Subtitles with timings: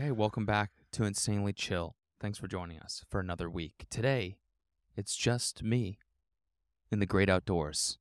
[0.00, 1.94] Okay, welcome back to Insanely Chill.
[2.20, 3.84] Thanks for joining us for another week.
[3.90, 4.38] Today,
[4.96, 5.98] it's just me
[6.90, 7.98] in the great outdoors.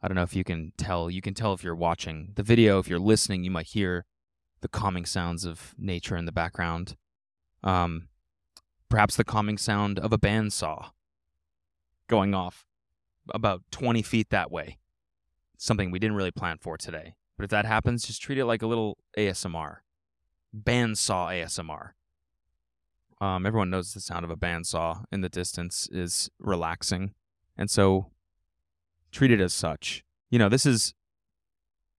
[0.00, 1.10] I don't know if you can tell.
[1.10, 2.78] You can tell if you're watching the video.
[2.78, 4.06] If you're listening, you might hear
[4.62, 6.96] the calming sounds of nature in the background.
[7.62, 8.08] Um,
[8.88, 10.86] perhaps the calming sound of a bandsaw
[12.08, 12.64] going off
[13.34, 14.78] about 20 feet that way.
[15.58, 17.16] Something we didn't really plan for today.
[17.36, 19.80] But if that happens, just treat it like a little ASMR
[20.54, 21.90] bandsaw ASMR.
[23.20, 27.14] Um, everyone knows the sound of a bandsaw in the distance is relaxing,
[27.56, 28.10] and so
[29.12, 30.04] treat it as such.
[30.30, 30.94] You know, this is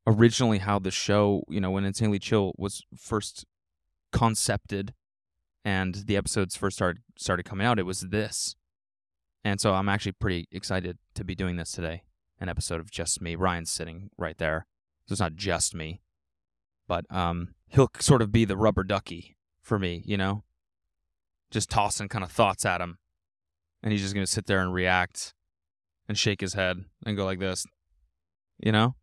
[0.06, 3.46] originally how the show, you know, when Insanely Chill was first
[4.12, 4.94] concepted
[5.64, 8.56] and the episodes first started started coming out, it was this.
[9.44, 12.04] And so I'm actually pretty excited to be doing this today.
[12.40, 13.36] An episode of just me.
[13.36, 14.66] Ryan's sitting right there.
[15.08, 16.02] So it's not just me
[16.88, 20.44] but um, he'll sort of be the rubber ducky for me, you know,
[21.52, 22.98] just tossing kind of thoughts at him,
[23.84, 25.34] and he's just gonna sit there and react,
[26.08, 27.66] and shake his head and go like this,
[28.60, 28.96] you know.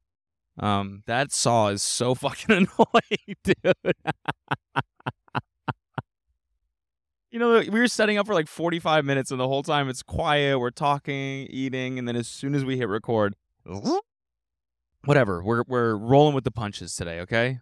[0.58, 3.94] Um, that saw is so fucking annoying, dude.
[7.30, 10.02] you know, we were setting up for like 45 minutes, and the whole time it's
[10.02, 10.58] quiet.
[10.58, 13.34] We're talking, eating, and then as soon as we hit record,
[15.04, 15.42] whatever.
[15.42, 17.60] We're we're rolling with the punches today, okay?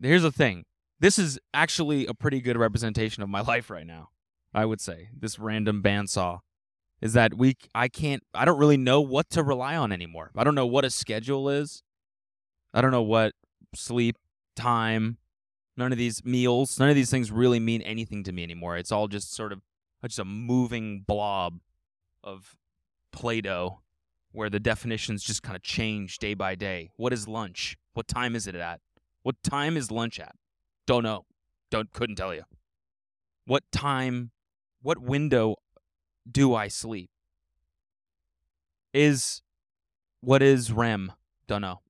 [0.00, 0.64] Here's the thing.
[1.00, 4.10] This is actually a pretty good representation of my life right now.
[4.54, 6.40] I would say this random bandsaw
[7.00, 10.30] is that we I can't I don't really know what to rely on anymore.
[10.36, 11.82] I don't know what a schedule is.
[12.74, 13.32] I don't know what
[13.74, 14.16] sleep,
[14.56, 15.18] time,
[15.76, 18.76] none of these meals, none of these things really mean anything to me anymore.
[18.76, 19.60] It's all just sort of
[20.04, 21.60] just a moving blob
[22.24, 22.56] of
[23.12, 23.80] Play-Doh
[24.32, 26.90] where the definitions just kind of change day by day.
[26.96, 27.76] What is lunch?
[27.92, 28.80] What time is it at?
[29.22, 30.34] What time is lunch at?
[30.86, 31.26] Don't know.
[31.70, 32.42] Don't couldn't tell you.
[33.46, 34.30] What time
[34.82, 35.56] what window
[36.30, 37.10] do I sleep?
[38.92, 39.42] Is
[40.20, 41.12] what is REM?
[41.46, 41.80] Don't know.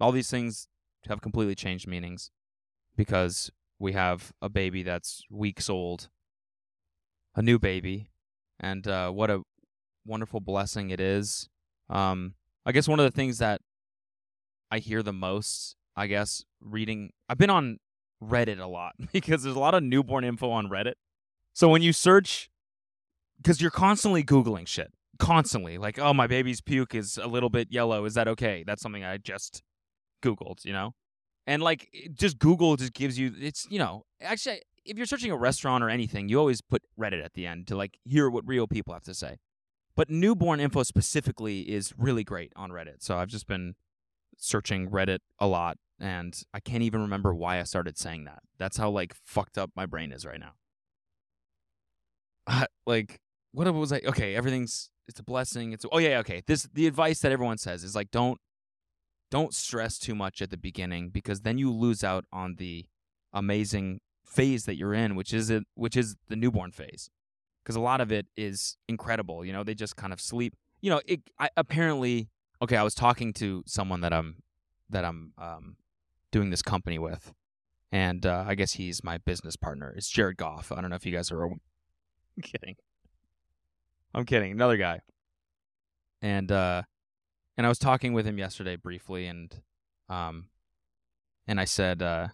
[0.00, 0.68] All these things
[1.08, 2.30] have completely changed meanings
[2.96, 6.08] because we have a baby that's weeks old,
[7.34, 8.10] a new baby,
[8.58, 9.42] and uh, what a
[10.04, 11.48] wonderful blessing it is
[11.88, 12.34] um,
[12.64, 13.60] I guess one of the things that
[14.70, 17.78] I hear the most, I guess, reading, I've been on
[18.22, 20.94] Reddit a lot because there's a lot of newborn info on Reddit.
[21.52, 22.50] So when you search,
[23.38, 27.68] because you're constantly Googling shit, constantly, like, oh, my baby's puke is a little bit
[27.70, 28.04] yellow.
[28.04, 28.62] Is that okay?
[28.66, 29.62] That's something I just
[30.22, 30.92] Googled, you know?
[31.46, 35.36] And like, just Google just gives you, it's, you know, actually, if you're searching a
[35.36, 38.66] restaurant or anything, you always put Reddit at the end to like hear what real
[38.66, 39.38] people have to say.
[39.94, 42.96] But newborn info specifically is really great on Reddit.
[43.00, 43.74] So I've just been
[44.36, 48.40] searching Reddit a lot and I can't even remember why I started saying that.
[48.58, 50.52] That's how like fucked up my brain is right now.
[52.86, 53.20] Like
[53.52, 55.72] what was I okay, everything's it's a blessing.
[55.72, 56.42] It's oh yeah, okay.
[56.46, 58.38] This the advice that everyone says is like don't
[59.30, 62.86] don't stress too much at the beginning because then you lose out on the
[63.32, 67.10] amazing phase that you're in, which is it which is the newborn phase
[67.62, 69.44] because a lot of it is incredible.
[69.44, 70.54] You know, they just kind of sleep.
[70.80, 72.28] You know, it I, apparently.
[72.62, 74.36] Okay, I was talking to someone that I'm
[74.88, 75.76] that I'm um,
[76.36, 77.32] doing this company with,
[77.90, 79.94] and uh, I guess he's my business partner.
[79.96, 80.70] It's Jared Goff.
[80.70, 81.44] I don't know if you guys are.
[81.44, 81.60] I'm
[82.42, 82.76] kidding.
[84.14, 84.52] I'm kidding.
[84.52, 85.00] Another guy.
[86.20, 86.82] And uh,
[87.56, 89.54] and I was talking with him yesterday briefly, and
[90.08, 90.46] um,
[91.46, 92.28] and I said, uh,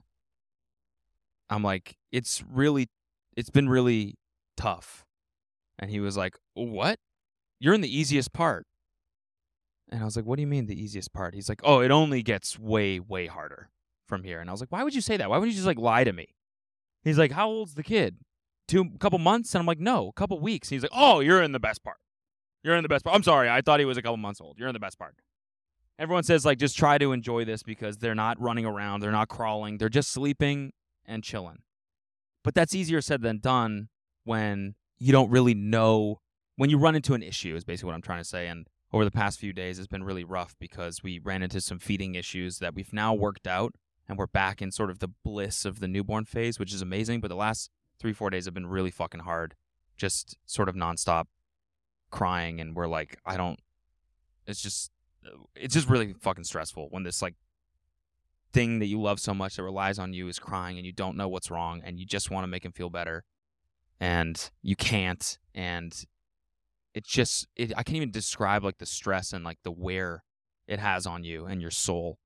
[1.50, 2.88] I'm like, it's really,
[3.37, 4.16] it's been really
[4.56, 5.04] tough
[5.78, 6.99] and he was like, What?
[7.60, 8.66] You're in the easiest part.
[9.90, 11.34] And I was like, What do you mean the easiest part?
[11.34, 13.69] He's like, Oh, it only gets way, way harder
[14.12, 14.41] from here.
[14.41, 15.31] And I was like, Why would you say that?
[15.31, 16.35] Why would you just like lie to me?
[17.03, 18.19] He's like, How old's the kid?
[18.69, 19.55] Two couple months?
[19.55, 20.69] And I'm like, No, a couple weeks.
[20.69, 21.97] And he's like, Oh, you're in the best part.
[22.62, 23.17] You're in the best part.
[23.17, 24.59] I'm sorry, I thought he was a couple months old.
[24.59, 25.14] You're in the best part.
[25.99, 29.29] Everyone says like just try to enjoy this because they're not running around, they're not
[29.29, 30.73] crawling, they're just sleeping
[31.06, 31.62] and chilling.
[32.44, 33.88] But that's easier said than done
[34.25, 36.19] when you don't really know
[36.56, 39.06] when you run into an issue is basically what I'm trying to say and over
[39.06, 42.59] the past few days it's been really rough because we ran into some feeding issues
[42.59, 43.75] that we've now worked out
[44.12, 47.20] and we're back in sort of the bliss of the newborn phase which is amazing
[47.20, 49.55] but the last 3 4 days have been really fucking hard
[49.97, 51.25] just sort of nonstop
[52.11, 53.59] crying and we're like I don't
[54.47, 54.91] it's just
[55.56, 57.35] it's just really fucking stressful when this like
[58.53, 61.17] thing that you love so much that relies on you is crying and you don't
[61.17, 63.25] know what's wrong and you just want to make him feel better
[63.99, 66.05] and you can't and
[66.94, 70.23] it's just it, I can't even describe like the stress and like the wear
[70.67, 72.19] it has on you and your soul.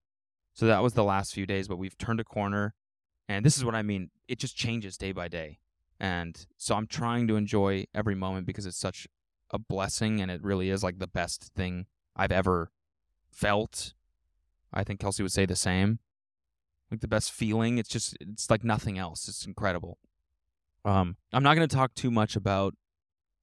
[0.57, 2.75] So that was the last few days, but we've turned a corner
[3.29, 4.11] and this is what I mean.
[4.27, 5.59] It just changes day by day.
[6.01, 9.07] And so I'm trying to enjoy every moment because it's such
[9.51, 11.85] a blessing and it really is like the best thing
[12.17, 12.71] I've ever
[13.31, 13.93] felt.
[14.73, 15.99] I think Kelsey would say the same.
[16.91, 17.77] Like the best feeling.
[17.77, 19.29] It's just it's like nothing else.
[19.29, 19.99] It's incredible.
[20.87, 22.75] Um I'm not going to talk too much about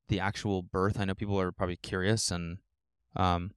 [0.07, 1.00] the actual birth.
[1.00, 2.57] I know people are probably curious and
[3.16, 3.51] um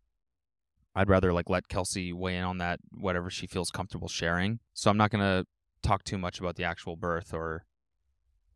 [0.96, 4.60] I'd rather like let Kelsey weigh in on that whatever she feels comfortable sharing.
[4.72, 5.46] So I'm not going to
[5.82, 7.66] talk too much about the actual birth or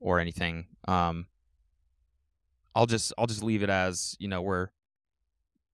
[0.00, 0.66] or anything.
[0.88, 1.26] Um
[2.75, 4.69] I'll just I'll just leave it as, you know, we're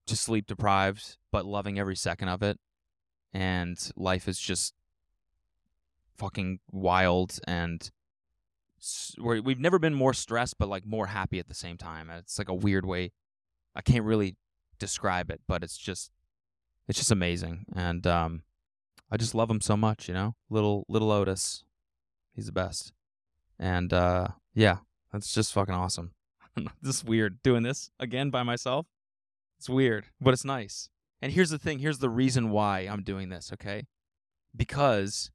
[0.05, 2.59] just sleep deprived but loving every second of it
[3.33, 4.73] and life is just
[6.17, 7.91] fucking wild and
[9.19, 12.09] we we've never been more stressed but like more happy at the same time.
[12.09, 13.13] It's like a weird way
[13.73, 14.35] I can't really
[14.79, 16.11] describe it, but it's just
[16.87, 18.43] it's just amazing and um
[19.09, 20.35] I just love him so much, you know?
[20.49, 21.63] Little little Otis.
[22.35, 22.91] He's the best.
[23.57, 24.77] And uh yeah,
[25.11, 26.11] that's just fucking awesome.
[26.81, 28.87] this is weird doing this again by myself.
[29.57, 30.89] It's weird, but it's nice.
[31.21, 33.87] And here's the thing, here's the reason why I'm doing this, okay?
[34.55, 35.31] Because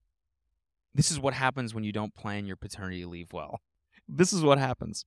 [0.95, 3.61] this is what happens when you don't plan your paternity leave well.
[4.09, 5.07] This is what happens.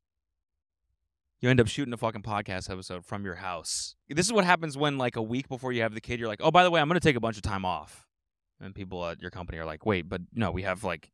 [1.41, 3.95] You end up shooting a fucking podcast episode from your house.
[4.09, 6.41] This is what happens when, like, a week before you have the kid, you're like,
[6.41, 8.07] oh, by the way, I'm going to take a bunch of time off.
[8.59, 11.11] And people at your company are like, wait, but no, we have, like,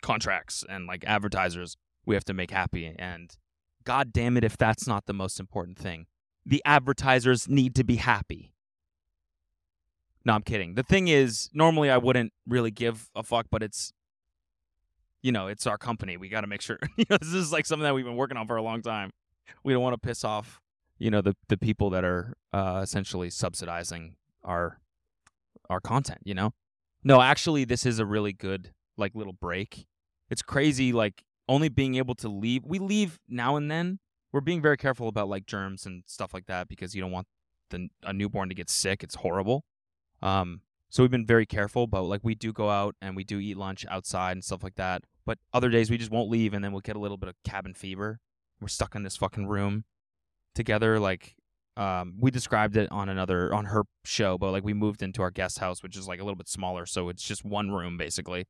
[0.00, 1.76] contracts and, like, advertisers
[2.06, 2.92] we have to make happy.
[2.98, 3.36] And
[3.84, 6.06] god damn it if that's not the most important thing.
[6.44, 8.54] The advertisers need to be happy.
[10.24, 10.74] No, I'm kidding.
[10.74, 13.92] The thing is, normally I wouldn't really give a fuck, but it's
[15.20, 16.16] you know, it's our company.
[16.16, 16.78] We got to make sure.
[16.96, 19.10] you know, this is like something that we've been working on for a long time.
[19.64, 20.60] We don't want to piss off,
[20.98, 24.80] you know, the the people that are uh, essentially subsidizing our
[25.68, 26.20] our content.
[26.24, 26.52] You know,
[27.04, 29.86] no, actually, this is a really good like little break.
[30.30, 32.64] It's crazy, like only being able to leave.
[32.64, 33.98] We leave now and then.
[34.30, 37.26] We're being very careful about like germs and stuff like that because you don't want
[37.70, 39.02] the a newborn to get sick.
[39.02, 39.64] It's horrible.
[40.20, 40.60] Um,
[40.90, 43.56] so we've been very careful, but like we do go out and we do eat
[43.56, 45.02] lunch outside and stuff like that.
[45.26, 47.36] But other days we just won't leave and then we'll get a little bit of
[47.44, 48.20] cabin fever.
[48.60, 49.84] We're stuck in this fucking room
[50.54, 50.98] together.
[50.98, 51.36] Like
[51.76, 55.30] um, we described it on another on her show, but like we moved into our
[55.30, 58.46] guest house, which is like a little bit smaller, so it's just one room basically.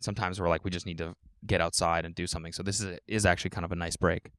[0.00, 1.14] Sometimes we're like we just need to
[1.46, 2.52] get outside and do something.
[2.52, 4.30] So this is is actually kind of a nice break.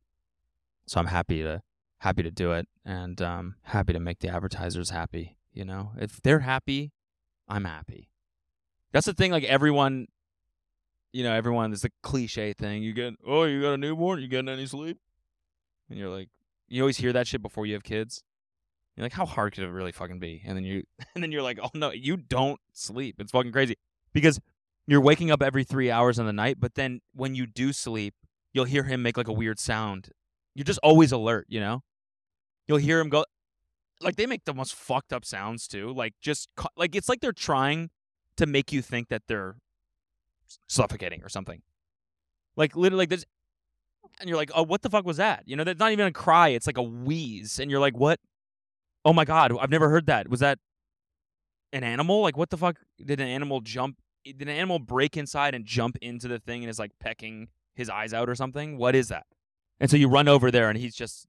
[0.86, 1.62] So I'm happy to
[2.00, 5.38] happy to do it and um, happy to make the advertisers happy.
[5.54, 6.92] You know, if they're happy,
[7.48, 8.10] I'm happy.
[8.92, 9.31] That's the thing.
[9.31, 10.08] Like everyone,
[11.14, 11.72] you know, everyone.
[11.72, 12.84] There's a cliche thing.
[12.84, 14.19] You get, oh, you got a newborn.
[14.19, 14.98] You getting any sleep?
[15.89, 16.30] And you're like,
[16.68, 18.24] you always hear that shit before you have kids.
[18.95, 20.41] You're like, how hard could it really fucking be?
[20.45, 20.83] And then you,
[21.15, 23.15] and then you're like, oh no, you don't sleep.
[23.19, 23.75] It's fucking crazy
[24.13, 24.39] because
[24.88, 26.57] you're waking up every three hours in the night.
[26.59, 28.16] But then when you do sleep,
[28.54, 30.09] you'll hear him make like a weird sound.
[30.54, 31.45] You're just always alert.
[31.49, 31.83] You know,
[32.68, 33.25] you'll hear him go,
[34.02, 35.94] like they make the most fucked up sounds too.
[35.94, 37.90] Like just like it's like they're trying
[38.37, 39.57] to make you think that they're
[40.68, 41.61] suffocating or something.
[42.56, 43.25] Like literally, like this,
[44.20, 45.44] and you're like, oh, what the fuck was that?
[45.46, 46.50] You know, that's not even a cry.
[46.50, 48.20] It's like a wheeze, and you're like, what?
[49.06, 50.30] Oh my god, I've never heard that.
[50.30, 50.60] Was that
[51.74, 52.22] an animal?
[52.22, 52.80] Like, what the fuck?
[53.04, 53.98] Did an animal jump?
[54.24, 57.90] Did an animal break inside and jump into the thing and is like pecking his
[57.90, 58.78] eyes out or something?
[58.78, 59.26] What is that?
[59.80, 61.28] And so you run over there, and he's just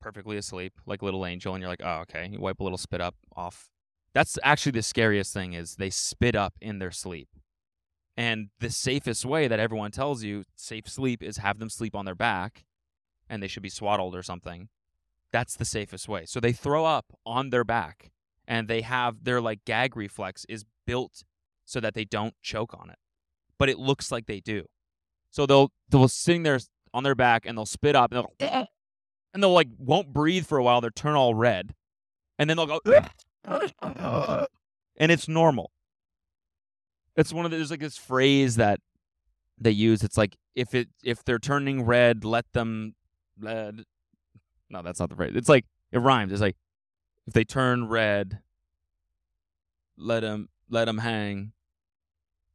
[0.00, 2.28] perfectly asleep, like a little angel, and you're like, oh, okay.
[2.30, 3.70] You wipe a little spit up off.
[4.14, 7.28] That's actually the scariest thing is they spit up in their sleep.
[8.18, 12.04] And the safest way that everyone tells you safe sleep is have them sleep on
[12.04, 12.64] their back
[13.30, 14.70] and they should be swaddled or something.
[15.30, 16.24] That's the safest way.
[16.26, 18.10] So they throw up on their back
[18.44, 21.22] and they have their like gag reflex is built
[21.64, 22.98] so that they don't choke on it.
[23.56, 24.64] But it looks like they do.
[25.30, 26.58] So they'll they'll sitting there
[26.92, 28.64] on their back and they'll spit up and they'll eh, eh.
[29.32, 30.80] and they'll like won't breathe for a while.
[30.80, 31.72] They'll turn all red,
[32.36, 32.80] and then they'll go,
[34.96, 35.70] and it's normal.
[37.18, 38.78] It's one of the, there's like this phrase that
[39.58, 40.04] they use.
[40.04, 42.94] It's like if it if they're turning red, let them.
[43.40, 43.82] Red.
[44.70, 45.32] No, that's not the phrase.
[45.34, 46.32] It's like it rhymes.
[46.32, 46.54] It's like
[47.26, 48.38] if they turn red,
[49.96, 51.52] let them let them hang.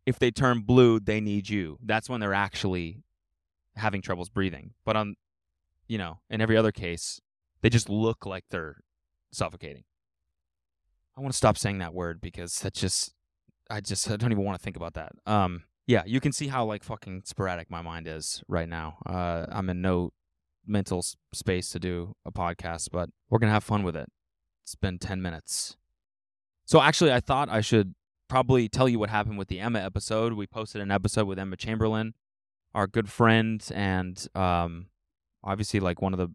[0.06, 1.78] If they turn blue, they need you.
[1.84, 3.04] That's when they're actually
[3.76, 4.76] having troubles breathing.
[4.86, 5.16] But on
[5.90, 7.20] you know, in every other case,
[7.62, 8.78] they just look like they're
[9.34, 9.84] suffocating.
[11.18, 13.14] I want to stop saying that word because that just
[13.70, 15.12] I just I don't even want to think about that.
[15.26, 18.98] Um yeah, you can see how like fucking sporadic my mind is right now.
[19.06, 20.12] Uh I'm in no
[20.66, 21.04] mental
[21.34, 24.10] space to do a podcast, but we're to have fun with it.
[24.64, 25.76] It's been 10 minutes.
[26.66, 27.96] So actually I thought I should
[28.30, 30.34] probably tell you what happened with the Emma episode.
[30.34, 32.14] We posted an episode with Emma Chamberlain,
[32.74, 34.88] our good friend and um
[35.44, 36.30] obviously like one of the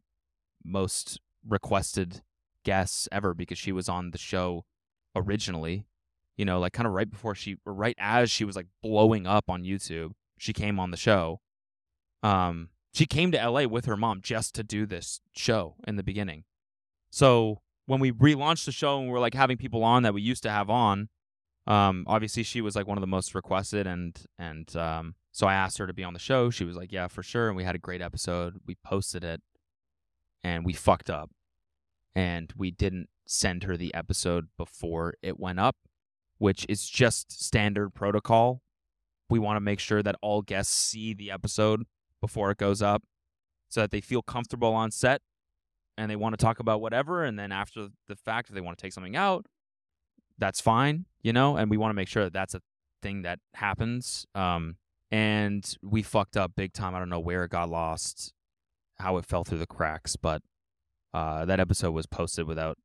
[0.65, 2.21] most requested
[2.65, 4.65] guests ever because she was on the show
[5.17, 5.87] originally.
[6.39, 9.51] You know, like kind of right before she, right as she was like blowing up
[9.51, 11.41] on YouTube, she came on the show.
[12.23, 16.03] Um, she came to LA with her mom just to do this show in the
[16.03, 16.45] beginning.
[17.11, 20.23] So when we relaunched the show and we are like having people on that we
[20.23, 21.09] used to have on,
[21.67, 25.55] um, obviously she was like one of the most requested and and um, so I
[25.55, 26.51] asked her to be on the show.
[26.51, 28.61] She was like, "Yeah, for sure." And we had a great episode.
[28.67, 29.41] We posted it,
[30.43, 31.31] and we fucked up,
[32.15, 35.77] and we didn't send her the episode before it went up,
[36.39, 38.63] which is just standard protocol.
[39.31, 41.85] We want to make sure that all guests see the episode
[42.21, 43.03] before it goes up,
[43.69, 45.21] so that they feel comfortable on set,
[45.97, 47.25] and they want to talk about whatever.
[47.25, 49.47] And then after the fact, if they want to take something out,
[50.39, 51.57] that's fine, you know.
[51.57, 52.63] And we want to make sure that that's a
[53.03, 54.27] thing that happens.
[54.35, 54.77] Um,
[55.11, 56.95] and we fucked up big time.
[56.95, 58.33] I don't know where it got lost,
[58.99, 60.43] how it fell through the cracks, but
[61.15, 62.79] uh, that episode was posted without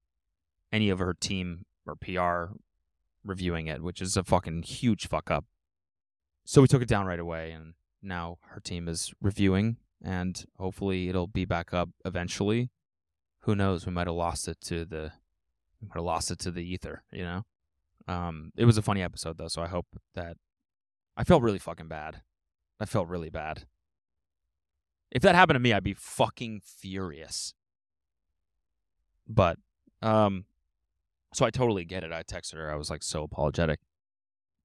[0.72, 2.56] any of her team or PR
[3.24, 5.46] reviewing it, which is a fucking huge fuck up.
[6.46, 11.10] So we took it down right away, and now her team is reviewing, and hopefully
[11.10, 12.70] it'll be back up eventually.
[13.42, 13.86] Who knows?
[13.86, 15.12] We might have lost it to the,
[15.82, 17.04] we might have lost it to the ether.
[17.12, 17.46] You know,
[18.08, 20.38] um, it was a funny episode though, so I hope that
[21.16, 22.22] I felt really fucking bad.
[22.80, 23.66] I felt really bad.
[25.12, 27.54] If that happened to me, I'd be fucking furious.
[29.28, 29.58] But,
[30.02, 30.46] um,
[31.34, 32.12] so I totally get it.
[32.12, 32.72] I texted her.
[32.72, 33.80] I was like so apologetic.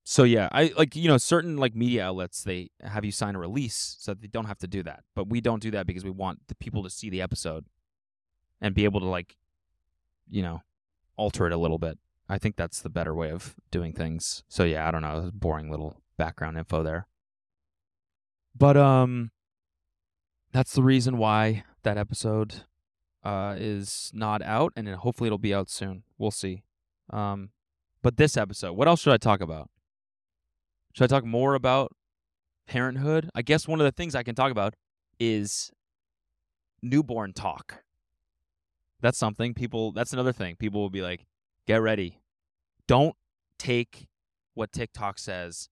[0.05, 3.39] So yeah, I like you know certain like media outlets they have you sign a
[3.39, 6.11] release so they don't have to do that, but we don't do that because we
[6.11, 7.67] want the people to see the episode
[8.61, 9.37] and be able to like,
[10.31, 10.63] you know,
[11.17, 11.99] alter it a little bit.
[12.27, 14.45] I think that's the better way of doing things.
[14.49, 17.07] So yeah, I don't know, boring little background info there.
[18.57, 19.31] But um
[20.53, 22.63] that's the reason why that episode
[23.29, 26.03] uh is not out and hopefully it'll be out soon.
[26.19, 26.63] We'll see.
[27.11, 27.51] Um
[28.03, 29.71] but this episode, what else should I talk about?
[30.95, 31.93] Should I talk more about
[32.67, 33.29] parenthood?
[33.35, 34.75] I guess one of the things I can talk about
[35.19, 35.71] is
[36.83, 37.83] newborn talk.
[39.01, 40.57] That's something people that's another thing.
[40.57, 41.27] People will be like,
[41.67, 42.21] "Get ready.
[42.87, 43.17] Don't
[43.59, 44.09] take
[44.55, 45.69] what TikTok says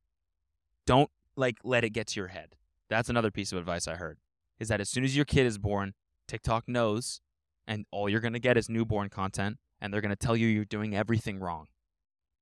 [0.86, 2.56] don't like let it get to your head.
[2.88, 4.18] That's another piece of advice I heard.
[4.58, 5.94] Is that as soon as your kid is born,
[6.28, 7.20] TikTok knows
[7.66, 10.46] and all you're going to get is newborn content and they're going to tell you
[10.46, 11.66] you're doing everything wrong.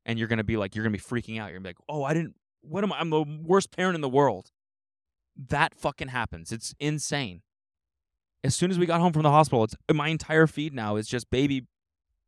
[0.07, 1.51] And you're going to be like you're going to be freaking out.
[1.51, 2.99] You're going to be like, "Oh, I didn't what am I?
[2.99, 4.51] I'm the worst parent in the world."
[5.49, 6.53] That fucking happens.
[6.53, 7.41] It's insane.
[8.45, 11.09] As soon as we got home from the hospital, it's my entire feed now is
[11.09, 11.67] just baby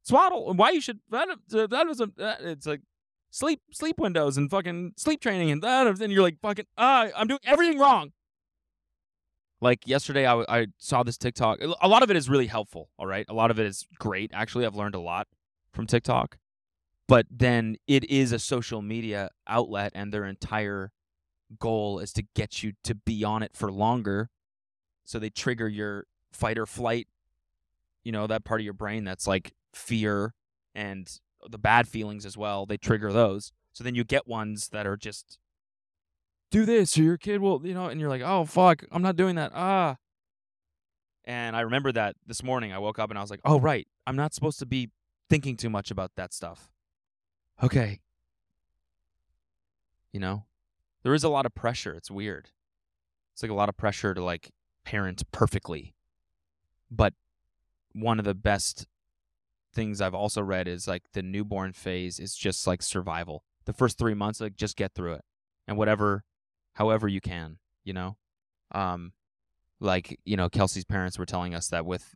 [0.04, 0.48] swaddle.
[0.48, 2.10] And why you should that, that was a
[2.40, 2.80] it's like
[3.30, 7.26] sleep sleep windows and fucking sleep training and that and you're like fucking ah I'm
[7.26, 8.12] doing everything wrong.
[9.60, 11.60] Like yesterday, I, I saw this TikTok.
[11.80, 12.90] A lot of it is really helpful.
[12.98, 14.30] All right, a lot of it is great.
[14.34, 15.28] Actually, I've learned a lot
[15.72, 16.38] from TikTok.
[17.08, 20.90] But then it is a social media outlet, and their entire
[21.58, 24.30] goal is to get you to be on it for longer.
[25.04, 27.06] So they trigger your fight or flight,
[28.02, 30.34] you know, that part of your brain that's like fear
[30.74, 31.08] and
[31.48, 32.66] the bad feelings as well.
[32.66, 33.52] They trigger those.
[33.72, 35.38] So then you get ones that are just
[36.50, 39.16] do this or your kid will, you know, and you're like, "Oh fuck, I'm not
[39.16, 39.96] doing that." Ah.
[41.24, 43.86] And I remember that this morning I woke up and I was like, "Oh right,
[44.06, 44.90] I'm not supposed to be
[45.28, 46.70] thinking too much about that stuff."
[47.62, 48.00] Okay.
[50.12, 50.44] You know,
[51.02, 51.94] there is a lot of pressure.
[51.94, 52.50] It's weird.
[53.32, 54.50] It's like a lot of pressure to like
[54.84, 55.94] parent perfectly.
[56.90, 57.14] But
[57.92, 58.86] one of the best
[59.74, 63.44] things I've also read is like the newborn phase is just like survival.
[63.66, 65.24] The first three months, like just get through it,
[65.66, 66.24] and whatever,
[66.76, 68.16] however you can, you know.
[68.72, 69.12] Um,
[69.80, 72.14] like you know, Kelsey's parents were telling us that with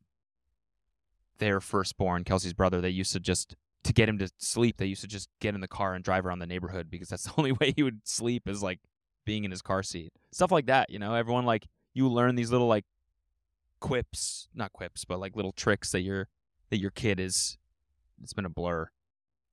[1.38, 5.00] their firstborn, Kelsey's brother, they used to just to get him to sleep, they used
[5.00, 7.52] to just get in the car and drive around the neighborhood because that's the only
[7.52, 8.80] way he would sleep is like
[9.24, 10.12] being in his car seat.
[10.32, 11.14] Stuff like that, you know.
[11.14, 12.84] Everyone like you learn these little like
[13.80, 16.28] quips, not quips, but like little tricks that your
[16.68, 17.58] that your kid is
[18.22, 18.90] it's been a blur.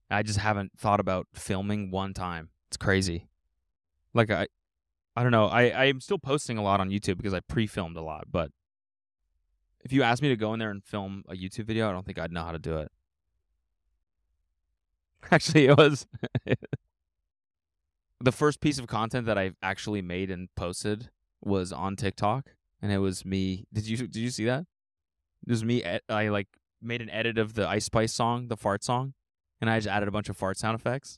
[0.10, 2.50] I just haven't thought about filming one time.
[2.70, 3.30] It's crazy.
[4.14, 4.48] Like I
[5.18, 5.48] I don't know.
[5.48, 8.52] I I'm still posting a lot on YouTube because I pre-filmed a lot, but
[9.84, 12.06] if you asked me to go in there and film a YouTube video, I don't
[12.06, 12.92] think I'd know how to do it.
[15.32, 16.06] Actually, it was
[18.22, 21.10] the first piece of content that I actually made and posted
[21.44, 23.66] was on TikTok, and it was me.
[23.74, 24.68] Did you did you see that?
[25.48, 25.84] It was me.
[26.08, 26.48] I like
[26.80, 29.16] made an edit of the Ice Spice song, the fart song,
[29.60, 31.18] and I just added a bunch of fart sound effects.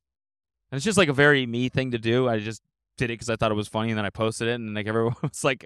[0.72, 2.30] And it's just like a very me thing to do.
[2.30, 2.62] I just
[3.00, 4.88] did it because I thought it was funny, and then I posted it, and like
[4.88, 5.66] everyone was like,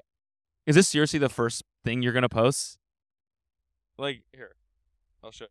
[0.65, 2.77] "Is this seriously the first thing you're gonna post?"
[3.97, 4.55] Like here,
[5.23, 5.47] I'll show.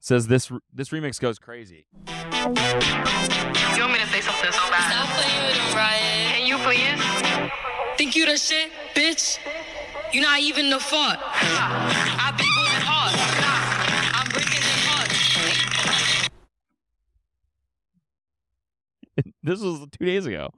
[0.00, 1.86] Says this this remix goes crazy.
[1.98, 4.92] You want me to say something so bad?
[4.92, 6.30] Stop playing with him, Ryan.
[6.32, 7.48] Can you please?
[7.98, 9.38] Think you the shit, bitch?
[10.12, 11.18] You're not even the fuck.
[19.42, 20.50] this was two days ago.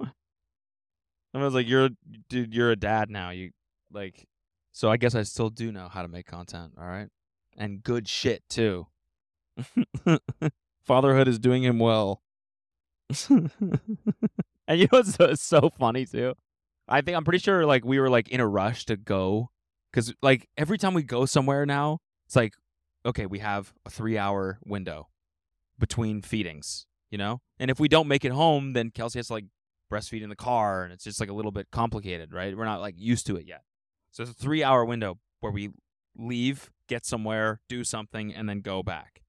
[1.33, 1.91] I was like, "You're,
[2.29, 3.31] dude, you're a dad now.
[3.31, 3.51] You
[3.93, 4.27] like."
[4.73, 6.73] So I guess I still do know how to make content.
[6.79, 7.09] All right,
[7.57, 8.87] and good shit too.
[10.85, 12.23] Fatherhood is doing him well.
[13.29, 13.51] and
[14.69, 16.35] you know what's so, so funny too?
[16.89, 19.51] I think I'm pretty sure like we were like in a rush to go
[19.91, 22.55] because like every time we go somewhere now, it's like,
[23.05, 25.09] okay, we have a three hour window
[25.79, 27.41] between feedings, you know?
[27.59, 29.47] And if we don't make it home, then Kelsey has to like
[29.91, 32.57] breastfeed in the car and it's just like a little bit complicated, right?
[32.57, 33.63] We're not like used to it yet.
[34.13, 35.71] So it's a three hour window where we
[36.17, 39.23] leave, get somewhere, do something, and then go back.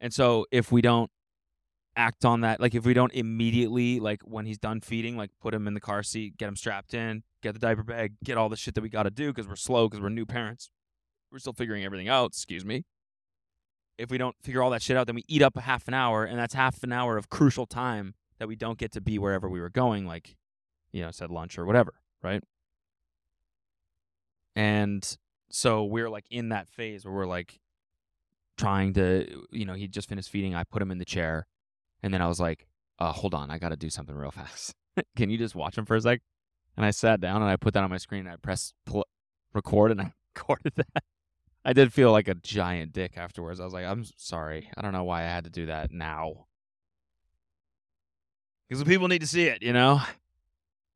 [0.00, 1.10] And so if we don't
[1.94, 5.52] act on that, like if we don't immediately, like when he's done feeding, like put
[5.52, 8.48] him in the car seat, get him strapped in, get the diaper bag, get all
[8.48, 10.70] the shit that we got to do because we're slow, because we're new parents.
[11.30, 12.84] We're still figuring everything out, excuse me.
[13.98, 15.94] If we don't figure all that shit out, then we eat up a half an
[15.94, 19.18] hour, and that's half an hour of crucial time that we don't get to be
[19.18, 20.36] wherever we were going, like,
[20.92, 22.42] you know, said lunch or whatever, right?
[24.56, 25.18] And
[25.50, 27.60] so we're like in that phase where we're like
[28.56, 30.54] trying to, you know, he just finished feeding.
[30.54, 31.46] I put him in the chair,
[32.02, 32.66] and then I was like,
[32.98, 34.74] uh, hold on, I got to do something real fast.
[35.16, 36.20] Can you just watch him for a sec?
[36.76, 39.06] And I sat down and I put that on my screen and I pressed pl-
[39.52, 41.04] record and I recorded that.
[41.64, 43.60] I did feel like a giant dick afterwards.
[43.60, 44.70] I was like, I'm sorry.
[44.76, 46.46] I don't know why I had to do that now.
[48.68, 50.00] Because the people need to see it, you know?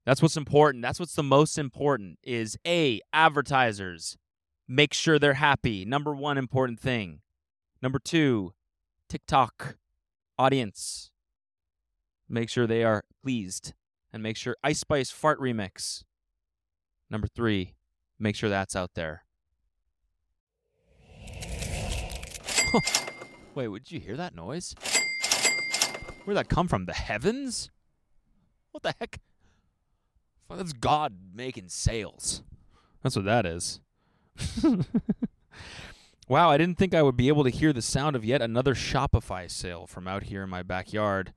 [0.07, 0.83] That's what's important.
[0.83, 4.17] That's what's the most important is A, advertisers.
[4.69, 5.85] Make sure they're happy.
[5.85, 7.21] Number one important thing.
[7.83, 8.55] Number two,
[9.09, 9.77] TikTok
[10.39, 11.11] audience.
[12.29, 13.75] Make sure they are pleased.
[14.13, 16.05] And make sure Ice Spice Fart Remix.
[17.11, 17.75] Number three,
[18.19, 19.24] make sure that's out there.
[23.55, 24.75] Wait, did you hear that noise?
[26.25, 26.87] Where'd that come from?
[26.87, 27.71] The heavens?
[28.73, 29.21] What the heck?
[30.51, 32.43] That's God making sales.
[33.03, 33.81] That's what that is.
[36.29, 38.75] wow, I didn't think I would be able to hear the sound of yet another
[38.75, 41.33] Shopify sale from out here in my backyard.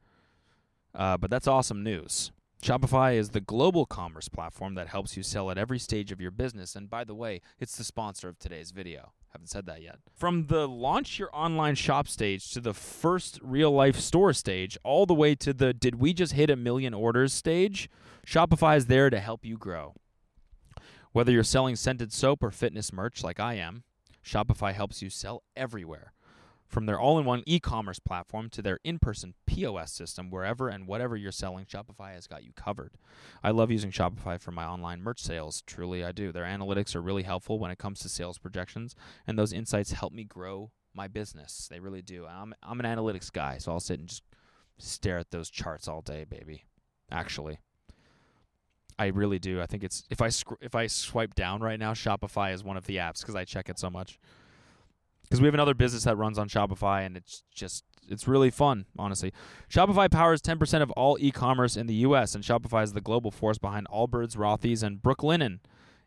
[0.94, 2.32] Uh, but that's awesome news.
[2.62, 6.32] Shopify is the global commerce platform that helps you sell at every stage of your
[6.32, 6.76] business.
[6.76, 9.14] And by the way, it's the sponsor of today's video.
[9.32, 10.00] Haven't said that yet.
[10.16, 15.06] From the launch your online shop stage to the first real life store stage, all
[15.06, 17.90] the way to the did we just hit a million orders stage,
[18.26, 19.94] Shopify is there to help you grow.
[21.12, 23.84] Whether you're selling scented soap or fitness merch like I am,
[24.26, 26.12] Shopify helps you sell everywhere.
[26.68, 30.68] From their all in one e commerce platform to their in person POS system, wherever
[30.68, 32.92] and whatever you're selling, Shopify has got you covered.
[33.42, 35.64] I love using Shopify for my online merch sales.
[35.66, 36.32] Truly, I do.
[36.32, 40.12] Their analytics are really helpful when it comes to sales projections, and those insights help
[40.12, 41.68] me grow my business.
[41.70, 42.26] They really do.
[42.26, 44.24] I'm, I'm an analytics guy, so I'll sit and just
[44.78, 46.66] stare at those charts all day, baby.
[47.10, 47.60] Actually.
[49.00, 49.62] I really do.
[49.62, 52.78] I think it's if I scr- if I swipe down right now, Shopify is one
[52.78, 54.20] of the apps because I check it so much
[55.28, 58.86] because we have another business that runs on Shopify, and it's just it's really fun,
[58.98, 59.34] honestly.
[59.70, 63.58] Shopify powers 10% of all e-commerce in the U.S., and Shopify is the global force
[63.58, 65.60] behind Allbirds, Rothy's, and Brooklinen,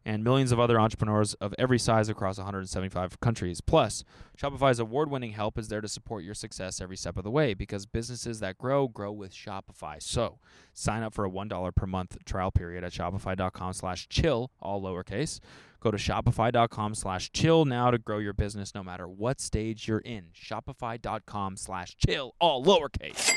[0.02, 3.60] and millions of other entrepreneurs of every size across 175 countries.
[3.60, 4.02] Plus,
[4.40, 7.84] Shopify's award-winning help is there to support your success every step of the way because
[7.84, 10.02] businesses that grow grow with Shopify.
[10.02, 10.38] So,
[10.72, 15.40] sign up for a $1 per month trial period at shopify.com/chill, all lowercase.
[15.80, 19.98] Go to shopify.com slash chill now to grow your business no matter what stage you're
[19.98, 20.26] in.
[20.34, 23.32] Shopify.com slash chill, all lowercase.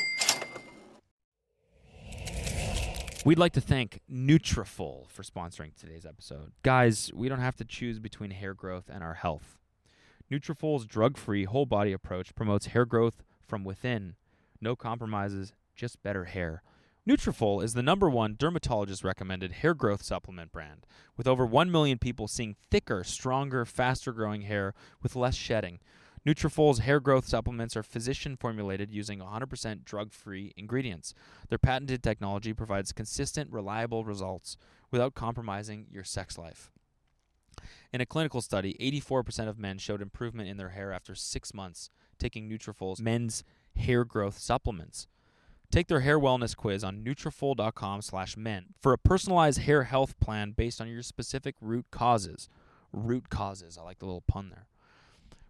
[3.24, 6.52] We'd like to thank Nutrafol for sponsoring today's episode.
[6.62, 9.56] Guys, we don't have to choose between hair growth and our health.
[10.30, 14.16] Nutrafol's drug-free whole body approach promotes hair growth from within.
[14.60, 16.62] No compromises, just better hair.
[17.06, 20.86] Nutrafol is the number one dermatologist recommended hair growth supplement brand,
[21.18, 25.80] with over 1 million people seeing thicker, stronger, faster growing hair with less shedding.
[26.26, 31.12] Nutrafol's hair growth supplements are physician formulated using 100% drug free ingredients.
[31.50, 34.56] Their patented technology provides consistent, reliable results
[34.90, 36.72] without compromising your sex life.
[37.92, 41.90] In a clinical study, 84% of men showed improvement in their hair after six months
[42.18, 43.44] taking Nutrafol's men's
[43.76, 45.06] hair growth supplements.
[45.74, 50.52] Take their hair wellness quiz on Nutrafol.com slash men for a personalized hair health plan
[50.52, 52.48] based on your specific root causes.
[52.92, 53.76] Root causes.
[53.76, 54.68] I like the little pun there.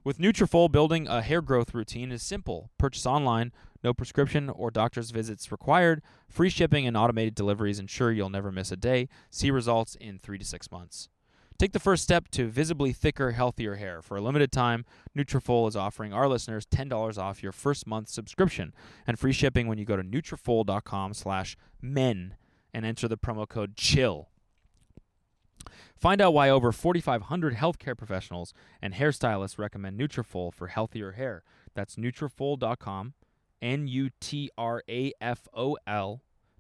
[0.03, 2.71] With Nutrafol, building a hair growth routine is simple.
[2.79, 6.01] Purchase online, no prescription or doctor's visits required.
[6.27, 9.11] Free shipping and automated deliveries ensure you'll never miss a day.
[9.31, 11.11] See results in three to six months.
[11.57, 14.03] Take the first step to visibly thicker, healthier hair.
[14.03, 14.85] For a limited time,
[15.17, 18.75] Nutrafol is offering our listeners $10 off your first month subscription
[19.07, 22.35] and free shipping when you go to Nutrafol.com slash men
[22.73, 24.29] and enter the promo code CHILL.
[25.97, 31.45] Find out why over 4,500 healthcare professionals and hairstylists recommend Nutrafol for healthier hair.
[31.75, 33.15] That's Nutrafol.com,
[33.63, 34.13] N-U-T-R-A-F-O-L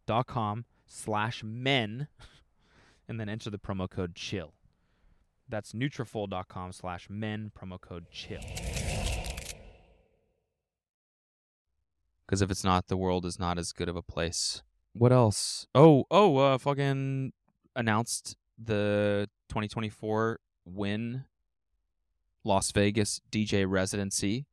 [0.06, 2.08] dot com slash men,
[3.08, 4.54] and then enter the promo code CHILL.
[5.48, 8.40] That's Nutrafol.com slash men, promo code CHILL.
[12.26, 14.62] Because if it's not, the world is not as good of a place.
[14.94, 15.66] What else?
[15.74, 17.32] Oh, oh, uh, fucking
[17.76, 21.24] announced the 2024 Wynn
[22.44, 24.46] Las Vegas DJ residency.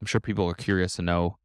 [0.00, 1.38] I'm sure people are curious to know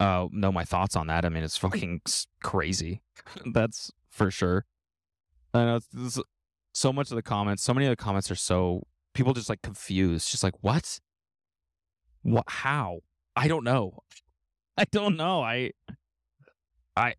[0.00, 1.24] uh know my thoughts on that.
[1.24, 2.02] I mean, it's fucking
[2.42, 3.02] crazy.
[3.52, 4.66] That's for sure.
[5.54, 5.80] I know
[6.74, 9.62] so much of the comments, so many of the comments are so people just like
[9.62, 11.00] confused, just like what,
[12.22, 13.00] what, how?
[13.36, 13.98] I don't know.
[14.78, 15.42] I don't know.
[15.42, 15.72] I,
[16.96, 17.14] I,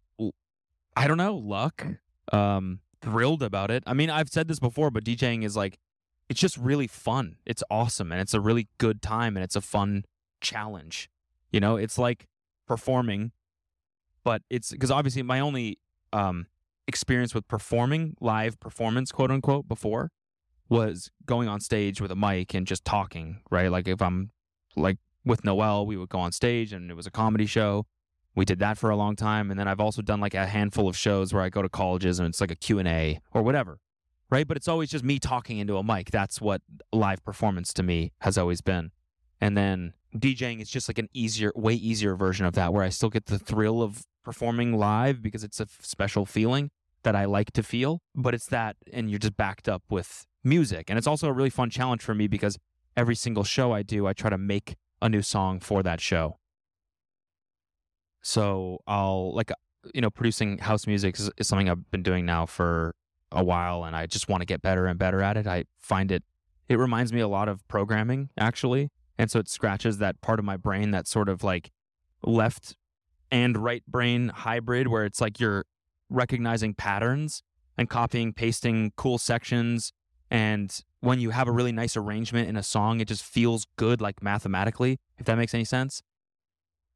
[0.95, 1.35] I don't know.
[1.35, 1.85] Luck.
[2.31, 3.83] Um, thrilled about it.
[3.85, 5.77] I mean, I've said this before, but DJing is like,
[6.29, 7.35] it's just really fun.
[7.45, 10.05] It's awesome, and it's a really good time, and it's a fun
[10.41, 11.09] challenge.
[11.51, 12.27] You know, it's like
[12.65, 13.33] performing,
[14.23, 15.79] but it's because obviously my only
[16.13, 16.47] um
[16.87, 20.11] experience with performing live performance quote unquote before
[20.69, 23.71] was going on stage with a mic and just talking right?
[23.71, 24.31] Like if i'm
[24.75, 27.85] like with noel we would go on stage and it was a comedy show.
[28.35, 29.51] We did that for a long time.
[29.51, 32.19] And then i've also done like a handful of shows where i go to colleges
[32.19, 33.79] and it's like a q&a or whatever
[34.33, 34.47] right?
[34.47, 36.09] But it's always just me talking into a mic.
[36.09, 38.89] That's what live performance to me has always been.
[39.39, 42.89] And then djing is just like an easier way easier version of that where i
[42.89, 46.71] still get the thrill of performing live because it's a special feeling
[47.03, 50.89] that I like to feel, but it's that and you're just backed up with music.
[50.89, 52.57] And it's also a really fun challenge for me because
[52.95, 56.37] every single show I do, I try to make a new song for that show.
[58.21, 59.55] So I'll like uh,
[59.93, 62.95] you know producing house music is, is something I've been doing now for
[63.31, 65.45] a while and I just want to get better and better at it.
[65.45, 66.23] I find it
[66.69, 68.91] it reminds me a lot of programming actually.
[69.17, 71.71] And so it scratches that part of my brain that sort of like
[72.23, 72.75] left
[73.33, 75.65] and right brain hybrid where it's like you're
[76.07, 77.41] recognizing patterns
[77.79, 79.91] and copying, pasting cool sections.
[80.29, 83.99] And when you have a really nice arrangement in a song, it just feels good,
[83.99, 86.03] like mathematically, if that makes any sense.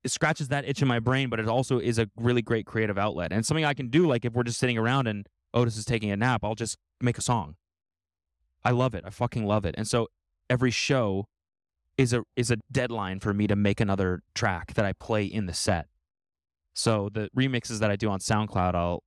[0.04, 3.00] It scratches that itch in my brain, but it also is a really great creative
[3.00, 3.34] outlet.
[3.34, 6.12] And something I can do, like if we're just sitting around and Otis is taking
[6.12, 7.56] a nap, I'll just make a song.
[8.64, 9.04] I love it.
[9.08, 9.74] I fucking love it.
[9.76, 10.08] And so
[10.52, 11.26] every show
[11.98, 15.48] is a is a deadline for me to make another track that I play in
[15.48, 15.88] the set.
[16.78, 19.04] So the remixes that I do on SoundCloud, I'll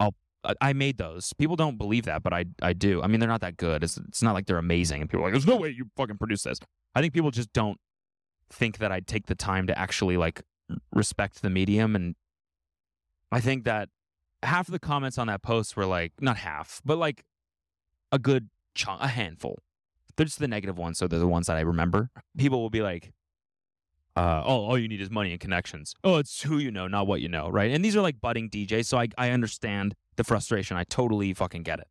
[0.00, 0.14] I'll
[0.60, 1.34] I- made those.
[1.34, 3.02] People don't believe that, but I I do.
[3.02, 3.84] I mean, they're not that good.
[3.84, 6.16] It's it's not like they're amazing, and people are like, "There's no way you fucking
[6.16, 6.58] produce this."
[6.94, 7.78] I think people just don't
[8.50, 10.42] think that I'd take the time to actually like
[10.94, 12.14] respect the medium, and
[13.30, 13.90] I think that
[14.42, 17.22] half of the comments on that post were like not half, but like
[18.10, 19.58] a good chunk, a handful.
[20.16, 22.10] They're just the negative ones, so they're the ones that I remember.
[22.38, 23.12] People will be like,
[24.18, 25.94] uh, oh, all you need is money and connections.
[26.02, 27.70] Oh, it's who you know, not what you know, right?
[27.70, 30.76] And these are like budding DJs, so I, I understand the frustration.
[30.76, 31.86] I totally fucking get it.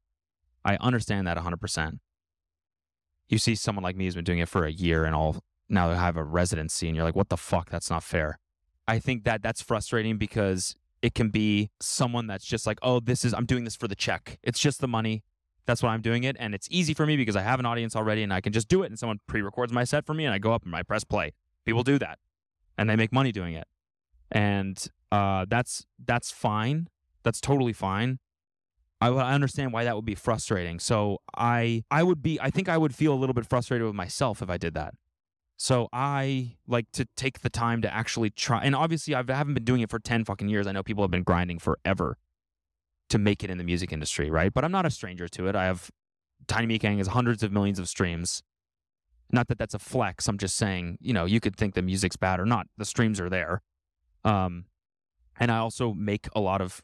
[0.66, 2.00] I understand that 100%.
[3.30, 5.38] You see someone like me who's been doing it for a year and all
[5.70, 7.70] now they have a residency, and you're like, what the fuck?
[7.70, 8.40] That's not fair.
[8.90, 13.24] I think that that's frustrating because it can be someone that's just like, oh, this
[13.24, 14.38] is, I'm doing this for the check.
[14.44, 15.24] It's just the money.
[15.66, 16.36] That's why I'm doing it.
[16.40, 18.68] And it's easy for me because I have an audience already and I can just
[18.68, 18.88] do it.
[18.88, 21.04] And someone pre records my set for me and I go up and I press
[21.04, 21.34] play.
[21.68, 22.18] People do that
[22.78, 23.68] and they make money doing it.
[24.32, 26.88] And uh, that's that's fine.
[27.24, 28.20] That's totally fine.
[29.02, 30.80] I, I understand why that would be frustrating.
[30.80, 33.96] So I I would be I think I would feel a little bit frustrated with
[33.96, 34.94] myself if I did that.
[35.58, 38.64] So I like to take the time to actually try.
[38.64, 40.68] And obviously, I've, I haven't been doing it for 10 fucking years.
[40.68, 42.18] I know people have been grinding forever
[43.10, 44.54] to make it in the music industry, right?
[44.54, 45.56] But I'm not a stranger to it.
[45.56, 45.90] I have
[46.48, 48.44] Tiny Meat Gang has hundreds of millions of streams.
[49.32, 50.28] Not that that's a flex.
[50.28, 52.68] I'm just saying, you know, you could think the music's bad or not.
[52.78, 53.62] The streams are there.
[54.24, 54.66] Um,
[55.40, 56.82] and I also make a lot of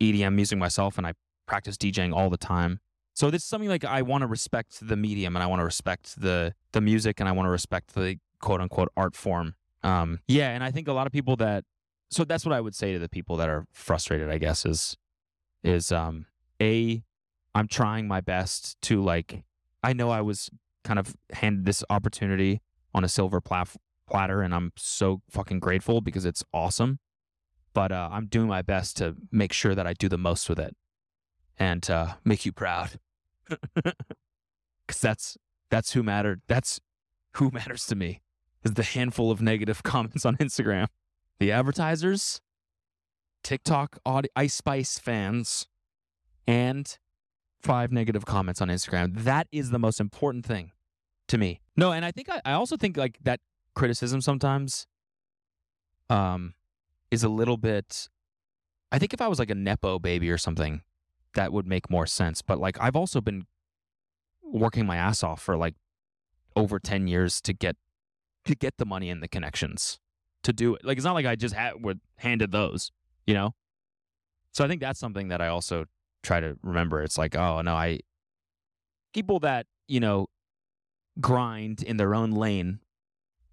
[0.00, 1.12] EDM music myself, and I
[1.46, 2.80] practice DJing all the time.
[3.14, 5.64] So this is something like I want to respect the medium, and I want to
[5.64, 9.54] respect the the music, and I want to respect the quote unquote art form.
[9.82, 11.64] Um, yeah, and I think a lot of people that
[12.10, 14.30] so that's what I would say to the people that are frustrated.
[14.30, 14.96] I guess is
[15.62, 16.26] is um
[16.60, 17.04] a
[17.54, 19.44] I'm trying my best to like
[19.82, 20.50] I know I was
[20.84, 22.60] kind of handed this opportunity
[22.94, 23.76] on a silver plat-
[24.08, 27.00] platter, and I'm so fucking grateful because it's awesome.
[27.72, 30.60] But uh, I'm doing my best to make sure that I do the most with
[30.60, 30.76] it
[31.58, 33.00] and uh, make you proud.
[34.86, 35.36] Because that's
[35.70, 36.42] that's who mattered.
[36.46, 36.80] That's
[37.36, 38.20] who matters to me.
[38.64, 40.88] Is the handful of negative comments on Instagram,
[41.38, 42.40] the advertisers,
[43.42, 45.66] TikTok, audi- Ice Spice fans,
[46.46, 46.98] and
[47.64, 49.24] five negative comments on Instagram.
[49.24, 50.70] That is the most important thing
[51.28, 51.60] to me.
[51.76, 53.40] No, and I think I, I also think like that
[53.74, 54.86] criticism sometimes
[56.10, 56.54] um
[57.10, 58.08] is a little bit
[58.92, 60.82] I think if I was like a Nepo baby or something,
[61.34, 62.42] that would make more sense.
[62.42, 63.46] But like I've also been
[64.44, 65.74] working my ass off for like
[66.54, 67.76] over 10 years to get
[68.44, 69.98] to get the money and the connections
[70.44, 70.84] to do it.
[70.84, 72.92] Like it's not like I just had were handed those,
[73.26, 73.54] you know?
[74.52, 75.86] So I think that's something that I also
[76.24, 77.02] try to remember.
[77.02, 78.00] It's like, oh no, I
[79.12, 80.26] people that, you know,
[81.20, 82.80] grind in their own lane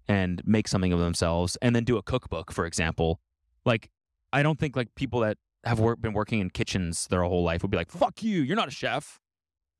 [0.08, 3.20] and make something of themselves and then do a cookbook, for example.
[3.64, 3.90] Like
[4.32, 7.62] I don't think like people that have work, been working in kitchens their whole life
[7.62, 9.20] would be like, fuck you, you're not a chef.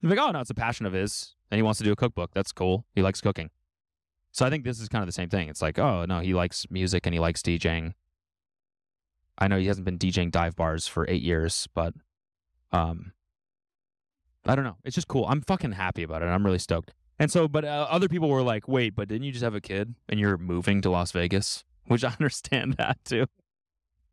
[0.00, 1.34] They're like, oh, no, it's a passion of his.
[1.50, 2.32] And he wants to do a cookbook.
[2.34, 2.86] That's cool.
[2.94, 3.50] He likes cooking.
[4.32, 5.48] So I think this is kind of the same thing.
[5.48, 7.94] It's like, oh, no, he likes music and he likes DJing.
[9.38, 11.94] I know he hasn't been DJing dive bars for eight years, but
[12.72, 13.12] um,
[14.44, 14.76] I don't know.
[14.84, 15.26] It's just cool.
[15.28, 16.26] I'm fucking happy about it.
[16.26, 16.92] I'm really stoked.
[17.18, 19.60] And so, but uh, other people were like, wait, but didn't you just have a
[19.60, 21.64] kid and you're moving to Las Vegas?
[21.86, 23.26] Which I understand that too.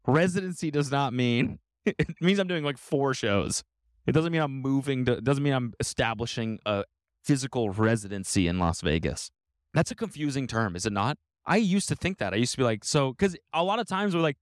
[0.06, 3.64] Residency does not mean it means I'm doing like four shows.
[4.06, 6.84] It doesn't mean I'm moving to, it doesn't mean I'm establishing a
[7.24, 9.32] physical residency in Las Vegas.
[9.74, 11.18] That's a confusing term, is it not?
[11.46, 12.34] I used to think that.
[12.34, 14.38] I used to be like, so, because a lot of times we're like,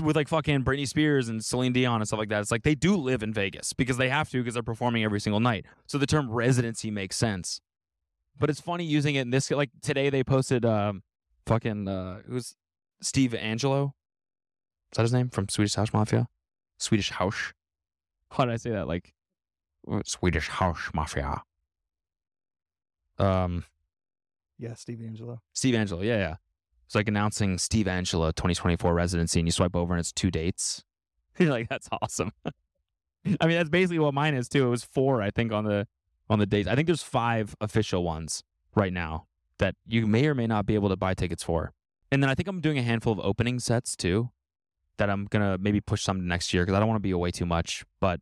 [0.00, 2.74] with like fucking Britney Spears and Celine Dion and stuff like that, it's like they
[2.74, 5.66] do live in Vegas because they have to because they're performing every single night.
[5.86, 7.60] So the term residency makes sense.
[8.38, 9.50] But it's funny using it in this.
[9.50, 11.02] Like today they posted um,
[11.46, 12.54] fucking uh, who's
[13.02, 13.92] Steve Angello?
[14.92, 16.28] Is that his name from Swedish House Mafia?
[16.78, 17.52] Swedish House.
[18.30, 18.88] How did I say that?
[18.88, 19.12] Like
[20.04, 21.42] Swedish House Mafia.
[23.18, 23.64] Um,
[24.58, 25.38] Yeah, Steve Angello.
[25.52, 26.04] Steve Angello.
[26.04, 26.36] Yeah, yeah.
[26.92, 30.84] It's like announcing Steve Angello 2024 residency, and you swipe over and it's two dates.
[31.38, 32.32] You're like, that's awesome.
[32.44, 34.66] I mean, that's basically what mine is too.
[34.66, 35.86] It was four, I think, on the
[36.28, 36.68] on the dates.
[36.68, 39.26] I think there's five official ones right now
[39.56, 41.72] that you may or may not be able to buy tickets for.
[42.10, 44.28] And then I think I'm doing a handful of opening sets too
[44.98, 47.30] that I'm gonna maybe push some next year because I don't want to be away
[47.30, 47.86] too much.
[48.02, 48.20] But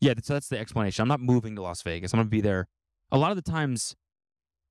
[0.00, 1.02] yeah, that's, that's the explanation.
[1.02, 2.14] I'm not moving to Las Vegas.
[2.14, 2.68] I'm gonna be there.
[3.10, 3.96] A lot of the times,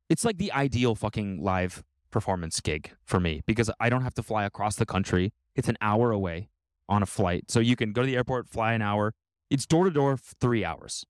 [0.08, 4.24] it's like the ideal fucking live performance gig for me because I don't have to
[4.24, 5.34] fly across the country.
[5.56, 6.50] It's an hour away
[6.90, 9.14] on a flight, so you can go to the airport, fly an hour.
[9.50, 11.06] It's door to door, three hours.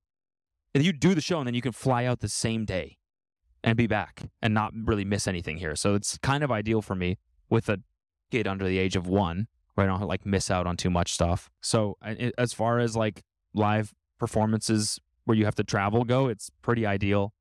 [0.73, 2.97] And you do the show, and then you can fly out the same day
[3.63, 5.75] and be back and not really miss anything here.
[5.75, 7.17] So it's kind of ideal for me
[7.49, 7.79] with a
[8.31, 11.13] kid under the age of one where I don't like miss out on too much
[11.13, 11.49] stuff.
[11.61, 11.97] So
[12.37, 17.33] as far as like live performances where you have to travel go, it's pretty ideal.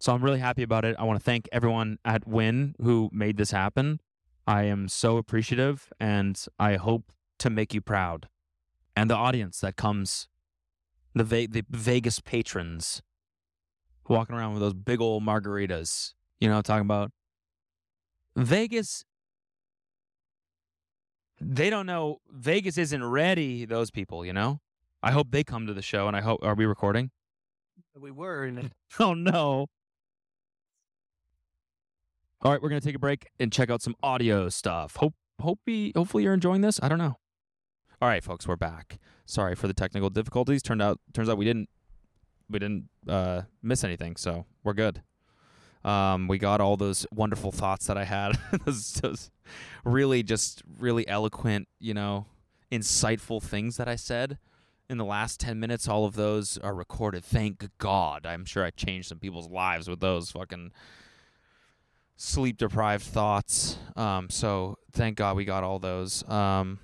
[0.00, 0.96] So I'm really happy about it.
[0.98, 4.00] I want to thank everyone at Wynn who made this happen.
[4.46, 8.26] I am so appreciative and I hope to make you proud.
[8.96, 10.26] And the audience that comes,
[11.14, 13.02] the, Ve- the Vegas patrons
[14.08, 16.14] walking around with those big old margaritas.
[16.40, 17.12] You know talking about?
[18.34, 19.04] Vegas,
[21.38, 22.20] they don't know.
[22.30, 24.60] Vegas isn't ready, those people, you know?
[25.02, 27.10] I hope they come to the show and I hope, are we recording?
[27.94, 28.50] We were.
[28.98, 29.66] Oh no.
[32.42, 34.96] All right, we're gonna take a break and check out some audio stuff.
[34.96, 35.60] Hope hope
[35.94, 36.80] hopefully you're enjoying this.
[36.82, 37.18] I don't know.
[38.00, 38.98] All right, folks, we're back.
[39.26, 40.62] Sorry for the technical difficulties.
[40.62, 41.68] Turned out turns out we didn't
[42.48, 45.02] we didn't uh, miss anything, so we're good.
[45.84, 48.38] Um, we got all those wonderful thoughts that I had.
[48.64, 49.30] those, those
[49.84, 52.24] really just really eloquent, you know,
[52.72, 54.38] insightful things that I said
[54.88, 58.70] in the last 10 minutes all of those are recorded thank god i'm sure i
[58.70, 60.72] changed some people's lives with those fucking
[62.20, 63.78] sleep deprived thoughts.
[63.96, 66.28] Um, so thank God we got all those.
[66.28, 66.78] Um,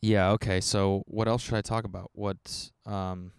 [0.00, 0.30] yeah.
[0.30, 0.60] Okay.
[0.60, 2.10] So what else should I talk about?
[2.14, 2.70] What?
[2.86, 3.32] Um,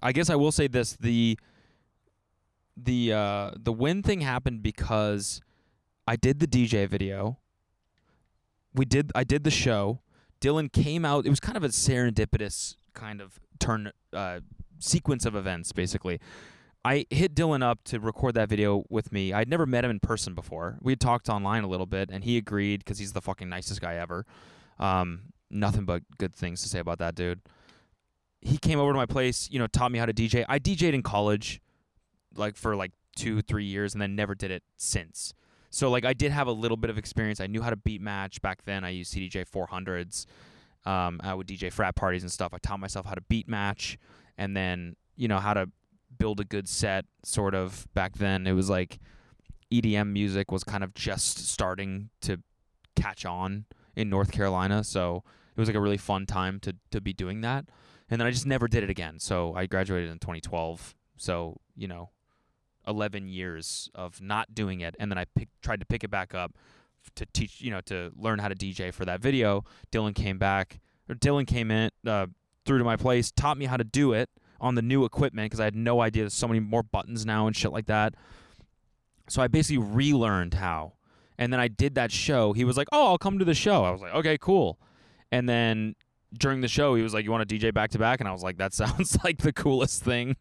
[0.00, 1.38] I guess I will say this: the
[2.76, 5.40] the uh, the Wynn thing happened because
[6.06, 7.38] I did the DJ video.
[8.72, 9.10] We did.
[9.14, 10.00] I did the show.
[10.40, 11.26] Dylan came out.
[11.26, 14.40] It was kind of a serendipitous kind of turn uh,
[14.78, 16.20] sequence of events, basically.
[16.84, 19.32] I hit Dillon up to record that video with me.
[19.32, 20.78] I'd never met him in person before.
[20.82, 23.80] We had talked online a little bit, and he agreed because he's the fucking nicest
[23.80, 24.26] guy ever.
[24.80, 27.40] Um, nothing but good things to say about that dude.
[28.40, 30.44] He came over to my place, you know, taught me how to DJ.
[30.48, 31.60] I DJ'd in college,
[32.34, 35.34] like for like two, three years, and then never did it since.
[35.70, 37.40] So like I did have a little bit of experience.
[37.40, 38.84] I knew how to beat match back then.
[38.84, 40.26] I used CDJ 400s.
[40.84, 42.52] Um, I would DJ frat parties and stuff.
[42.52, 43.98] I taught myself how to beat match,
[44.36, 45.70] and then you know how to
[46.22, 47.04] build a good set.
[47.24, 49.00] Sort of back then, it was like
[49.72, 52.38] EDM music was kind of just starting to
[52.94, 53.64] catch on
[53.96, 54.84] in North Carolina.
[54.84, 55.24] So
[55.56, 57.64] it was like a really fun time to to be doing that.
[58.08, 59.18] And then I just never did it again.
[59.18, 60.94] So I graduated in 2012.
[61.16, 62.10] So you know,
[62.86, 66.34] 11 years of not doing it, and then I pick, tried to pick it back
[66.36, 66.52] up
[67.16, 69.64] to teach, you know, to learn how to DJ for that video.
[69.90, 72.26] Dillon came back, or Dillon came in uh,
[72.64, 74.30] through to my place, taught me how to do it
[74.62, 76.22] on the new equipment because I had no idea.
[76.22, 78.14] There's so many more buttons now and shit like that.
[79.28, 80.94] So I basically relearned how.
[81.36, 82.52] And then I did that show.
[82.52, 84.78] He was like, "Oh, I'll come to the show." I was like, "Okay, cool."
[85.32, 85.96] And then
[86.38, 88.32] during the show, he was like, "You want to DJ back to back?" And I
[88.32, 90.36] was like, "That sounds like the coolest thing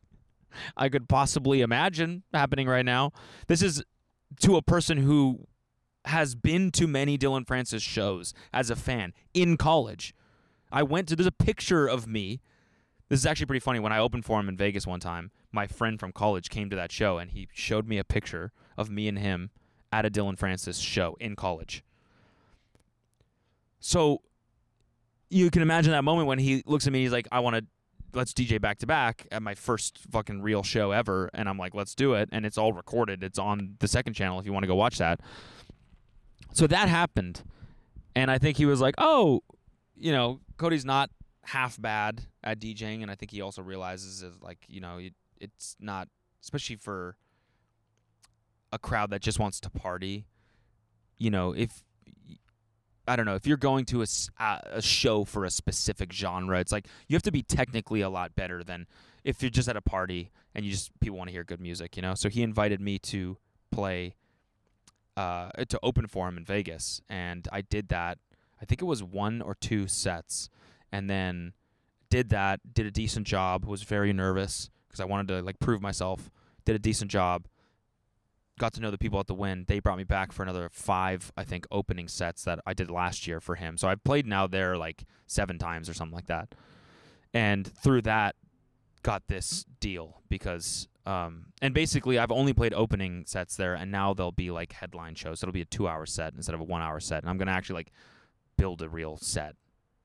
[0.77, 3.12] I could possibly imagine happening right now."
[3.47, 3.84] This is
[4.41, 5.47] to a person who
[6.05, 10.13] has been to many Dillon Francis shows as a fan in college.
[10.71, 12.41] I went to there's a picture of me.
[13.12, 13.82] This is actually pretty funny.
[13.82, 16.78] When I opened for him in Vegas one time, my friend from college came to
[16.78, 19.50] that show and he showed me a picture of me and him
[19.91, 21.84] at a Dillon Francis show in college.
[23.82, 24.21] So
[25.30, 27.65] you can imagine that moment when he looks at me, he's like, I want to
[28.13, 31.30] let's DJ back to back at my first fucking real show ever.
[31.34, 32.30] And I'm like, let's do it.
[32.32, 33.26] And it's all recorded.
[33.26, 35.19] It's on the second channel if you want to go watch that.
[36.54, 37.43] So that happened.
[38.15, 39.43] And I think he was like, oh,
[39.97, 41.10] you know, Cody's not
[41.43, 43.01] half bad at DJing.
[43.01, 46.08] And I think he also realizes, is like, you know, it, it's not,
[46.41, 47.15] especially for
[48.71, 50.25] a crowd that just wants to party.
[51.17, 51.84] You know, if
[53.08, 54.08] I don't know if you're going to a,
[54.39, 58.36] a show for a specific genre, it's like you have to be technically a lot
[58.36, 58.88] better than
[59.23, 61.95] if you're just at a party and you just people want to hear good music,
[61.95, 62.13] you know.
[62.15, 63.38] So he invited me to
[63.71, 64.15] play
[65.17, 68.19] uh, to open for him in Vegas, and I did that.
[68.62, 70.49] I think it was one or two sets,
[70.91, 71.54] and then
[72.10, 72.60] did that.
[72.73, 73.65] Did a decent job.
[73.65, 76.30] Was very nervous because I wanted to like prove myself.
[76.65, 77.47] Did a decent job.
[78.60, 79.65] Got to know the people at the Wynn.
[79.67, 83.25] They brought me back for another five, I think, opening sets that I did last
[83.25, 83.77] year for him.
[83.77, 86.54] So I've played now there like seven times or something like that.
[87.34, 88.36] And through that,
[89.04, 94.13] got this deal because, um, and basically I've only played opening sets there, and now
[94.13, 95.39] they'll be like headline shows.
[95.39, 97.75] So it'll be a two-hour set instead of a one-hour set, and I'm gonna actually
[97.75, 97.91] like
[98.58, 99.56] build a real set.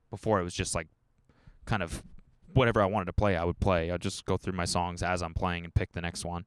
[0.09, 0.87] Before it was just like
[1.65, 2.03] kind of
[2.53, 3.91] whatever I wanted to play, I would play.
[3.91, 6.45] I'd just go through my songs as I'm playing and pick the next one.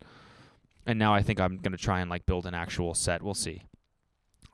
[0.87, 3.23] And now I think I'm gonna try and like build an actual set.
[3.23, 3.63] We'll see.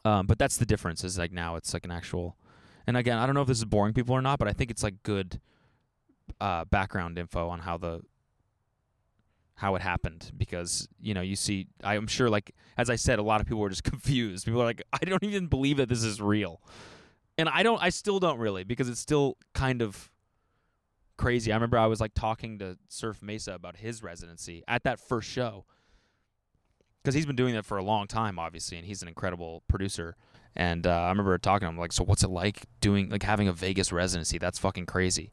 [0.05, 1.05] Um, but that's the difference.
[1.05, 2.37] Is like now it's like an actual.
[2.87, 4.71] And again, I don't know if this is boring people or not, but I think
[4.71, 5.40] it's like good
[6.40, 8.03] uh, background info on how the
[9.57, 13.23] how it happened because you know you see I'm sure like as I said a
[13.23, 14.45] lot of people were just confused.
[14.45, 16.61] People are like I don't even believe that this is real.
[17.38, 20.11] And I don't I still don't really because it's still kind of
[21.16, 21.53] crazy.
[21.53, 25.29] I remember I was like talking to Surf Mesa about his residency at that first
[25.29, 25.64] show
[27.03, 30.16] because he's been doing that for a long time, obviously, and he's an incredible producer.
[30.57, 33.46] And uh, I remember talking to him like, "So what's it like doing like having
[33.46, 34.38] a Vegas residency?
[34.38, 35.31] That's fucking crazy."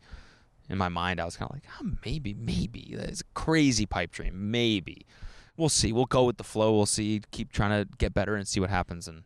[0.70, 4.12] In my mind, I was kind of like, oh, "Maybe, maybe that's a crazy pipe
[4.12, 4.52] dream.
[4.52, 5.06] Maybe
[5.58, 5.94] we'll see.
[5.94, 6.76] We'll go with the flow.
[6.76, 7.22] We'll see.
[7.32, 9.24] Keep trying to get better and see what happens." And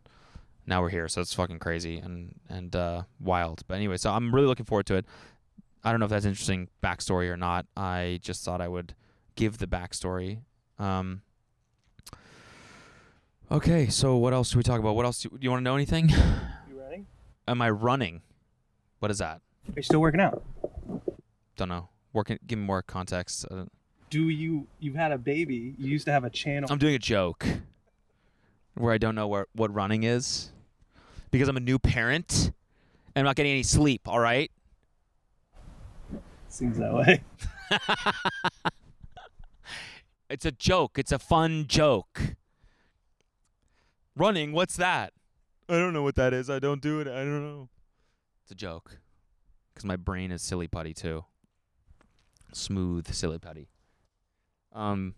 [0.68, 3.62] now we're here, so it's fucking crazy and and uh, wild.
[3.68, 5.06] But anyway, so I'm really looking forward to it.
[5.84, 7.66] I don't know if that's interesting backstory or not.
[7.78, 8.94] I just thought I would
[9.36, 10.40] give the backstory.
[10.78, 11.22] Um,
[13.50, 14.96] okay, so what else do we talk about?
[14.96, 15.76] What else do, do you want to know?
[15.76, 16.12] Anything?
[16.70, 17.06] You ready?
[17.48, 18.22] Am I running?
[19.00, 19.42] What is that?
[19.70, 20.44] Are you still working out?
[21.56, 21.88] Don't know.
[22.12, 22.38] Working.
[22.46, 23.46] Give me more context.
[23.50, 23.66] Uh,
[24.10, 24.68] Do you?
[24.80, 25.76] You've had a baby.
[25.78, 26.70] You used to have a channel.
[26.72, 27.46] I'm doing a joke
[28.76, 30.52] where I don't know where what running is
[31.32, 32.52] because I'm a new parent
[33.16, 34.08] and I'm not getting any sleep.
[34.08, 34.52] All right.
[36.50, 37.24] Seems that way.
[40.30, 40.98] It's a joke.
[41.00, 42.36] It's a fun joke.
[44.16, 45.14] Running, what's that?
[45.70, 46.50] I don't know what that is.
[46.50, 47.08] I don't do it.
[47.08, 47.70] I don't know.
[48.44, 49.00] It's a joke.
[49.76, 51.26] Cuz my brain is silly putty too.
[52.54, 53.70] Smooth silly putty.
[54.74, 55.16] Um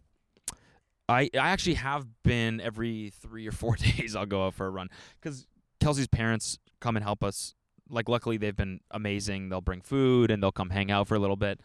[1.08, 4.70] I I actually have been every 3 or 4 days I'll go out for a
[4.70, 4.90] run
[5.22, 5.48] cuz
[5.80, 7.56] Kelsey's parents come and help us.
[7.90, 9.50] Like luckily they've been amazing.
[9.50, 11.60] They'll bring food and they'll come hang out for a little bit.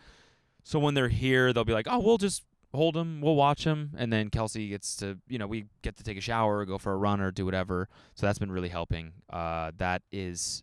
[0.63, 2.43] So when they're here, they'll be like, "Oh, we'll just
[2.73, 6.03] hold him, we'll watch him," and then Kelsey gets to, you know, we get to
[6.03, 7.89] take a shower, go for a run, or do whatever.
[8.15, 9.13] So that's been really helping.
[9.29, 10.63] Uh, that is,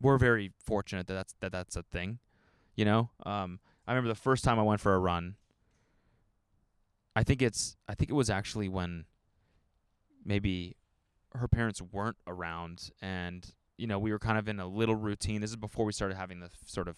[0.00, 2.18] we're very fortunate that that's that that's a thing.
[2.74, 5.36] You know, um, I remember the first time I went for a run.
[7.14, 9.04] I think it's I think it was actually when
[10.24, 10.76] maybe
[11.34, 15.40] her parents weren't around and you know we were kind of in a little routine.
[15.40, 16.96] This is before we started having the sort of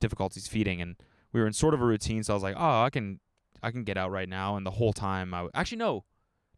[0.00, 0.96] difficulties feeding and
[1.32, 3.20] we were in sort of a routine so i was like oh i can
[3.62, 6.04] i can get out right now and the whole time i w- actually no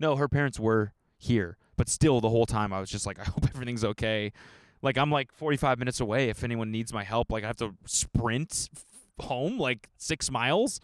[0.00, 3.24] no her parents were here but still the whole time i was just like i
[3.24, 4.32] hope everything's okay.
[4.80, 7.74] Like i'm like 45 minutes away if anyone needs my help like i have to
[7.84, 10.80] sprint f- home like six miles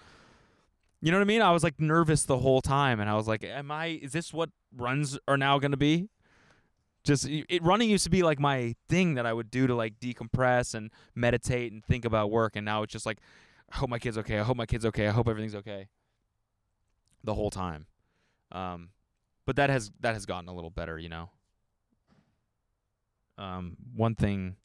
[1.00, 3.26] you know what i mean i was like nervous the whole time and i was
[3.26, 6.08] like am i is this what runs are now going to be
[7.02, 9.98] just it running used to be like my thing that i would do to like
[9.98, 13.18] decompress and meditate and think about work and now it's just like
[13.72, 14.38] I hope my kid's okay.
[14.38, 15.06] I hope my kid's okay.
[15.06, 15.88] I hope everything's okay.
[17.22, 17.86] The whole time.
[18.52, 18.90] Um
[19.46, 21.30] but that has that has gotten a little better, you know.
[23.38, 24.56] Um one thing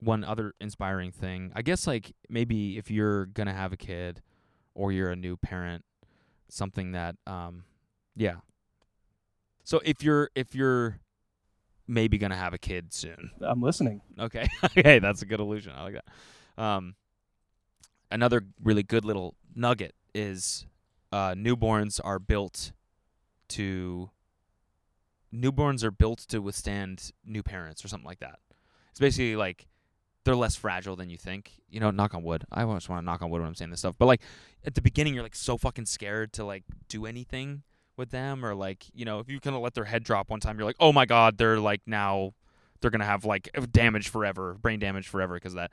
[0.00, 1.52] one other inspiring thing.
[1.54, 4.20] I guess like maybe if you're to have a kid
[4.74, 5.84] or you're a new parent,
[6.48, 7.64] something that um
[8.16, 8.36] yeah.
[9.64, 10.98] So if you're if you're
[11.86, 14.00] maybe going to have a kid soon, I'm listening.
[14.18, 14.48] Okay.
[14.64, 15.72] okay, that's a good illusion.
[15.76, 16.62] I like that.
[16.62, 16.94] Um,
[18.10, 20.66] another really good little nugget is
[21.12, 22.72] uh, newborns are built
[23.48, 24.10] to
[25.32, 28.38] newborns are built to withstand new parents or something like that.
[28.90, 29.66] It's basically like
[30.24, 31.52] they're less fragile than you think.
[31.68, 32.44] You know, knock on wood.
[32.50, 33.96] I always want to knock on wood when I'm saying this stuff.
[33.98, 34.22] But like
[34.64, 37.62] at the beginning, you're like so fucking scared to like do anything
[37.96, 40.40] with them, or like you know, if you kind of let their head drop one
[40.40, 42.32] time, you're like, oh my god, they're like now
[42.80, 45.70] they're gonna have like damage forever, brain damage forever because that.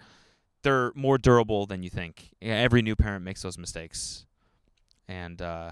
[0.62, 2.34] They're more durable than you think.
[2.42, 4.26] Yeah, every new parent makes those mistakes,
[5.08, 5.72] and uh,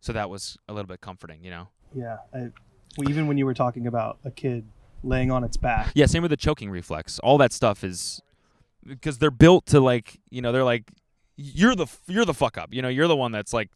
[0.00, 1.68] so that was a little bit comforting, you know.
[1.94, 2.18] Yeah.
[2.32, 2.50] I,
[2.96, 4.64] well, even when you were talking about a kid
[5.02, 7.18] laying on its back, Yeah, same with the choking reflex.
[7.20, 8.20] All that stuff is
[8.86, 10.90] because they're built to like, you know, they're like
[11.36, 12.72] you're the you're the fuck up.
[12.72, 13.70] You know, you're the one that's like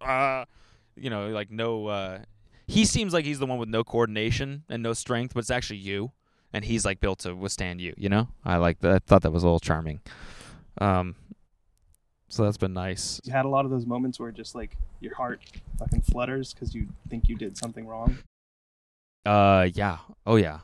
[0.00, 0.44] uh
[0.96, 2.18] you know, like no uh
[2.66, 5.78] he seems like he's the one with no coordination and no strength, but it's actually
[5.78, 6.12] you
[6.52, 8.28] and he's like built to withstand you, you know?
[8.44, 8.92] I like that.
[8.92, 10.00] I thought that was a little charming.
[10.80, 11.14] Um
[12.30, 13.20] so that's been nice.
[13.24, 15.40] you had a lot of those moments where just like your heart
[15.78, 18.18] fucking flutters because you think you did something wrong.
[19.28, 19.98] Uh, yeah.
[20.26, 20.60] Oh, yeah.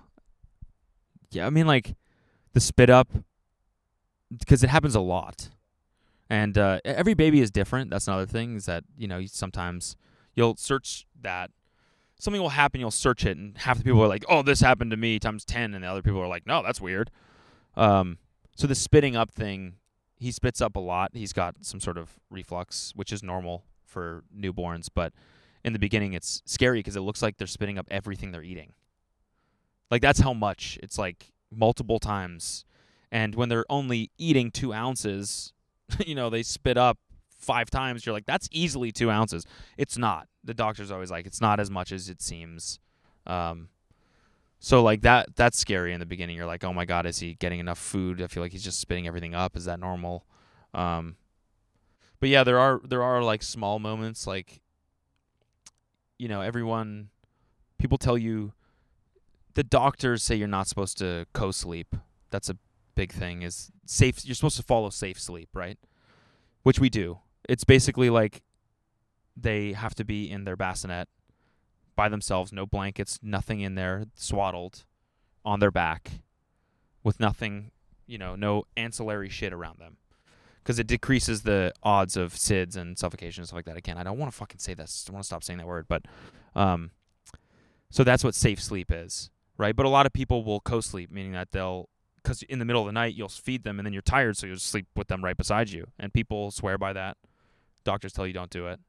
[1.31, 1.97] Yeah, I mean, like
[2.55, 3.09] the spit up,
[4.39, 5.51] because it happens a lot,
[6.31, 7.91] and uh, every baby is different.
[7.91, 9.97] That's another thing is that you know sometimes
[10.35, 11.51] you'll search that
[12.19, 14.93] something will happen, you'll search it, and half the people are like, "Oh, this happened
[14.93, 17.11] to me times 10," and the other people are like, "No, that's weird."
[17.77, 18.19] Um,
[18.57, 19.75] so the spitting up thing,
[20.17, 21.11] he spits up a lot.
[21.15, 25.13] He's got some sort of reflux, which is normal for newborns, but
[25.65, 28.73] in the beginning it's scary because it looks like they're spitting up everything they're eating.
[29.91, 32.65] Like that's how much it's like multiple times,
[33.11, 35.53] and when they're only eating two ounces,
[36.07, 36.99] you know they spit up
[37.45, 38.05] five times.
[38.05, 39.45] You're like, that's easily two ounces.
[39.77, 40.29] It's not.
[40.43, 42.81] The doctor's always like, it's not as much as it seems.
[43.27, 43.69] Um,
[44.59, 46.37] so like that that's scary in the beginning.
[46.37, 48.23] You're like, oh my god, is he getting enough food?
[48.23, 49.57] I feel like he's just spitting everything up.
[49.57, 50.25] Is that normal?
[50.73, 51.17] Um,
[52.19, 54.63] but yeah, there are there are like small moments like
[56.19, 57.11] you know, everyone
[57.79, 58.53] people tell you
[59.55, 61.95] the doctors say you're not supposed to co-sleep.
[62.31, 62.57] That's a
[62.95, 65.79] big thing is safe you're supposed to follow safe sleep, right?
[66.63, 67.19] Which we do.
[67.49, 68.43] It's basically like
[69.37, 71.09] they have to be in their bassinet
[71.97, 74.85] by themselves, no blankets, nothing in there, swaddled
[75.45, 76.11] on their back
[77.03, 77.71] with nothing,
[78.07, 79.97] you know, no ancillary shit around them.
[80.65, 83.77] Because it decreases the odds of SIDS and suffocation and stuff like that.
[83.77, 85.05] Again, I don't want to fucking say this.
[85.07, 85.85] I want to stop saying that word.
[85.87, 86.07] But,
[86.57, 86.91] um,
[87.91, 89.77] so that's what safe sleep is, right?
[89.77, 92.87] But a lot of people will co-sleep, meaning that they'll, because in the middle of
[92.87, 95.37] the night you'll feed them and then you're tired, so you'll sleep with them right
[95.37, 95.89] beside you.
[95.99, 97.19] And people swear by that.
[97.85, 98.81] Doctors tell you don't do it,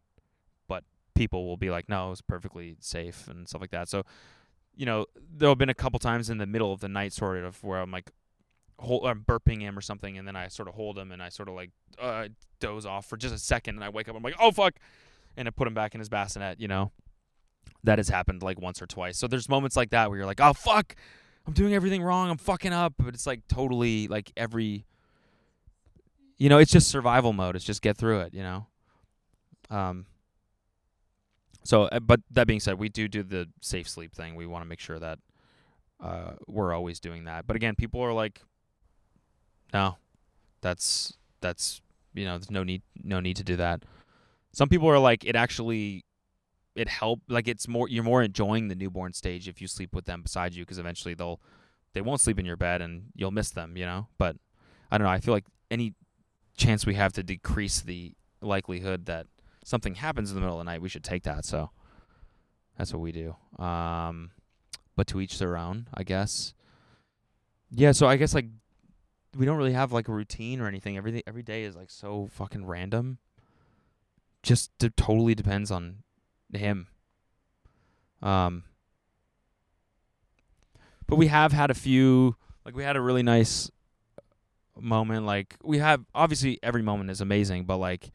[0.69, 3.89] but people will be like, no, it's perfectly safe and stuff like that.
[3.89, 4.03] So,
[4.73, 7.43] you know, there have been a couple times in the middle of the night, sort
[7.43, 8.11] of, where I'm like,
[8.79, 11.29] hold, I'm burping him or something, and then I sort of hold him and I
[11.29, 12.27] sort of like uh,
[12.59, 14.75] doze off for just a second, and I wake up, I'm like, oh fuck,
[15.37, 16.91] and I put him back in his bassinet, you know.
[17.83, 19.17] that has happened like once or twice.
[19.17, 20.95] So there's moments like that where you're like, "Oh fuck,
[21.47, 22.29] I'm doing everything wrong.
[22.29, 24.85] I'm fucking up." But it's like totally like every
[26.37, 27.55] you know, it's just survival mode.
[27.55, 28.67] It's just get through it, you know.
[29.69, 30.05] Um
[31.63, 34.35] so uh, but that being said, we do do the safe sleep thing.
[34.35, 35.19] We want to make sure that
[36.01, 37.47] uh we're always doing that.
[37.47, 38.41] But again, people are like
[39.75, 39.97] no.
[40.61, 41.81] That's that's
[42.13, 43.83] you know, there's no need no need to do that.
[44.53, 46.05] Some people are like it actually
[46.75, 50.05] it help like it's more you're more enjoying the newborn stage if you sleep with
[50.05, 51.41] them beside you because eventually they'll
[51.93, 54.07] they won't sleep in your bed and you'll miss them, you know.
[54.17, 54.37] But
[54.91, 55.11] I don't know.
[55.11, 55.93] I feel like any
[56.55, 59.27] chance we have to decrease the likelihood that
[59.65, 61.43] something happens in the middle of the night, we should take that.
[61.43, 61.71] So
[62.77, 63.35] that's what we do.
[63.63, 64.31] Um,
[64.95, 66.53] but to each their own, I guess.
[67.71, 67.91] Yeah.
[67.91, 68.47] So I guess like
[69.35, 70.97] we don't really have like a routine or anything.
[70.97, 73.17] Everything every day is like so fucking random.
[74.41, 75.97] Just d- totally depends on
[76.53, 76.87] him.
[78.21, 78.63] Um,
[81.07, 82.35] but we have had a few.
[82.63, 83.69] Like we had a really nice
[84.79, 85.25] moment.
[85.25, 88.11] Like we have obviously every moment is amazing, but like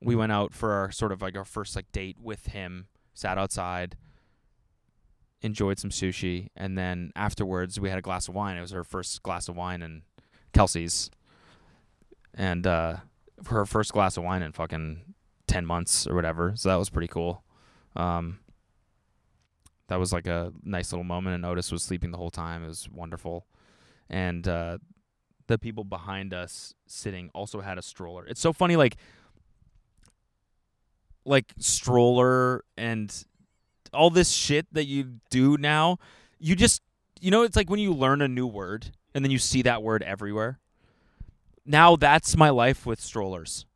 [0.00, 2.86] we went out for our sort of like our first like date with him.
[3.14, 3.96] Sat outside,
[5.42, 8.56] enjoyed some sushi, and then afterwards we had a glass of wine.
[8.56, 10.02] It was her first glass of wine in
[10.52, 11.10] Kelsey's,
[12.34, 12.96] and uh,
[13.46, 15.14] her first glass of wine in fucking
[15.46, 16.52] ten months or whatever.
[16.56, 17.42] So that was pretty cool.
[17.96, 18.38] Um,
[19.88, 21.34] that was like a nice little moment.
[21.34, 22.64] And Otis was sleeping the whole time.
[22.64, 23.46] It was wonderful,
[24.08, 24.78] and uh,
[25.46, 28.26] the people behind us sitting also had a stroller.
[28.26, 28.96] It's so funny, like
[31.24, 33.24] like stroller and
[33.92, 35.98] all this shit that you do now.
[36.38, 36.82] You just
[37.20, 39.82] you know, it's like when you learn a new word and then you see that
[39.82, 40.58] word everywhere.
[41.64, 43.66] Now that's my life with strollers.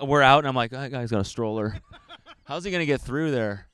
[0.00, 1.78] Uh, we're out and I'm like, that guy's got a stroller.
[2.44, 3.66] How's he gonna get through there?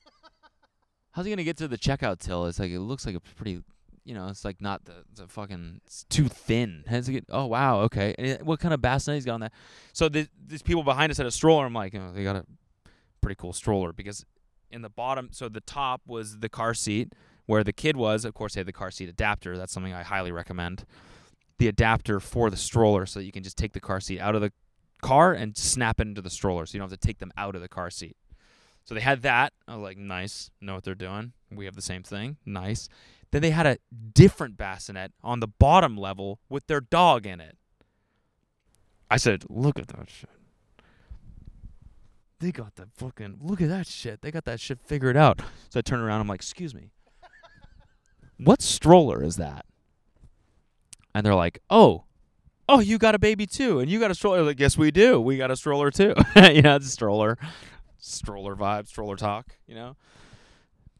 [1.11, 2.45] How's he gonna get to the checkout till?
[2.45, 3.61] It's like it looks like a pretty,
[4.05, 6.83] you know, it's like not the, the fucking it's too thin.
[6.87, 7.25] How's he get?
[7.29, 8.15] Oh wow, okay.
[8.17, 9.53] And it- what kind of bassinet he's got on that?
[9.93, 11.65] So the, these people behind us had a stroller.
[11.65, 12.45] I'm like, oh, they got a
[13.21, 14.25] pretty cool stroller because
[14.71, 17.13] in the bottom, so the top was the car seat
[17.51, 18.23] where the kid was.
[18.23, 19.57] Of course, they had the car seat adapter.
[19.57, 20.85] That's something I highly recommend.
[21.57, 24.35] The adapter for the stroller, so that you can just take the car seat out
[24.35, 24.53] of the
[25.01, 27.53] car and snap it into the stroller, so you don't have to take them out
[27.55, 28.15] of the car seat.
[28.85, 29.51] So they had that.
[29.67, 30.49] I was like, nice.
[30.61, 31.33] Know what they're doing.
[31.51, 32.37] We have the same thing.
[32.45, 32.87] Nice.
[33.31, 33.77] Then they had a
[34.13, 37.57] different bassinet on the bottom level with their dog in it.
[39.09, 40.29] I said, look at that shit.
[42.39, 44.21] They got the fucking look at that shit.
[44.21, 45.41] They got that shit figured out.
[45.69, 46.21] So I turn around.
[46.21, 46.91] I'm like, excuse me.
[48.43, 49.65] What stroller is that?
[51.13, 52.05] And they're like, oh,
[52.67, 54.41] oh, you got a baby too, and you got a stroller.
[54.43, 55.19] Like, yes, we do.
[55.19, 56.15] We got a stroller too.
[56.35, 57.37] you know, it's a stroller,
[57.99, 59.57] stroller vibe, stroller talk.
[59.67, 59.97] You know,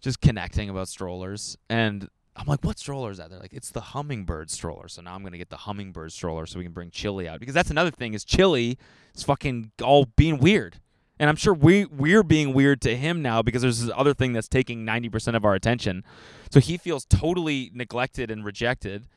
[0.01, 1.57] just connecting about strollers.
[1.69, 3.29] And I'm like, what stroller is that?
[3.29, 4.87] They're like, it's the hummingbird stroller.
[4.87, 7.55] So now I'm gonna get the hummingbird stroller so we can bring Chili out because
[7.55, 8.77] that's another thing is Chili
[9.15, 10.79] is fucking all being weird.
[11.21, 14.33] And I'm sure we we're being weird to him now because there's this other thing
[14.33, 16.03] that's taking 90% of our attention.
[16.49, 19.07] So he feels totally neglected and rejected.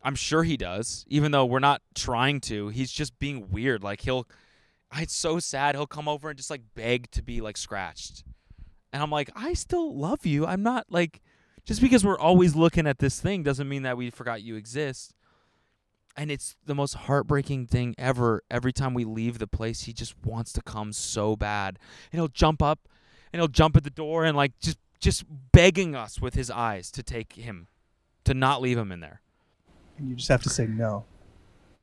[0.00, 2.68] I'm sure he does, even though we're not trying to.
[2.68, 3.82] He's just being weird.
[3.82, 4.28] Like he'll
[4.94, 5.74] it's so sad.
[5.74, 8.22] He'll come over and just like beg to be like scratched.
[8.92, 10.46] And I'm like, I still love you.
[10.46, 11.20] I'm not like
[11.64, 15.16] just because we're always looking at this thing doesn't mean that we forgot you exist.
[16.18, 18.42] And it's the most heartbreaking thing ever.
[18.50, 21.78] Every time we leave the place, he just wants to come so bad.
[22.10, 22.88] And he'll jump up
[23.32, 26.90] and he'll jump at the door and like just just begging us with his eyes
[26.90, 27.68] to take him,
[28.24, 29.20] to not leave him in there.
[29.96, 31.04] And you just have to say no.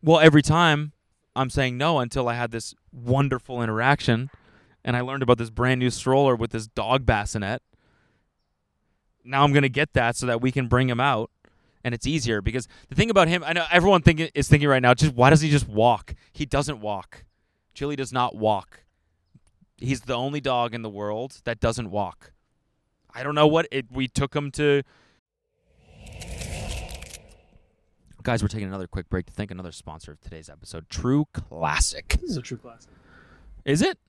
[0.03, 0.91] Well, every time
[1.33, 4.29] I'm saying no until I had this wonderful interaction
[4.83, 7.61] and I learned about this brand new stroller with this dog bassinet.
[9.23, 11.31] Now I'm going to get that so that we can bring him out
[11.85, 14.81] and it's easier because the thing about him, I know everyone thinking is thinking right
[14.81, 16.15] now, just why does he just walk?
[16.33, 17.25] He doesn't walk.
[17.75, 18.83] Chili does not walk.
[19.77, 22.31] He's the only dog in the world that doesn't walk.
[23.13, 24.81] I don't know what it we took him to
[28.23, 32.17] Guys, we're taking another quick break to thank another sponsor of today's episode, True Classic.
[32.19, 32.89] This is a true classic.
[33.63, 33.99] Is it?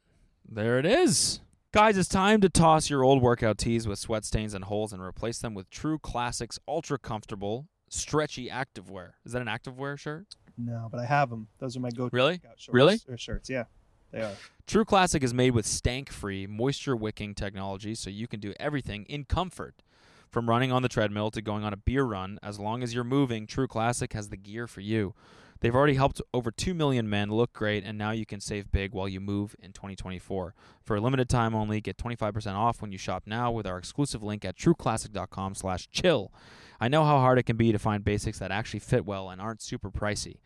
[0.49, 1.41] There it is.
[1.77, 5.03] Guys, it's time to toss your old workout tees with sweat stains and holes and
[5.03, 9.11] replace them with True Classics ultra comfortable, stretchy activewear.
[9.27, 10.25] Is that an activewear shirt?
[10.57, 11.49] No, but I have them.
[11.59, 12.41] Those are my go-to Really?
[12.43, 13.01] workout shorts Really?
[13.11, 13.51] or shirts.
[13.51, 13.65] Yeah,
[14.11, 14.33] they are.
[14.67, 19.05] True Classic is made with stank free, moisture wicking technology so you can do everything
[19.05, 19.83] in comfort.
[20.31, 23.05] From running on the treadmill to going on a beer run, as long as you're
[23.05, 25.15] moving, True Classic has the gear for you.
[25.61, 28.93] They've already helped over 2 million men look great, and now you can save big
[28.93, 30.55] while you move in 2024.
[30.83, 34.23] For a limited time only, get 25% off when you shop now with our exclusive
[34.23, 36.33] link at trueclassic.com slash chill.
[36.81, 39.41] I know how hard it can be to find basics that actually fit well and
[39.41, 40.37] aren't super pricey.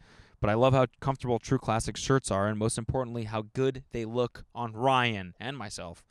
[0.40, 4.04] But I love how comfortable True Classic shirts are, and most importantly, how good they
[4.04, 6.04] look on Ryan and myself.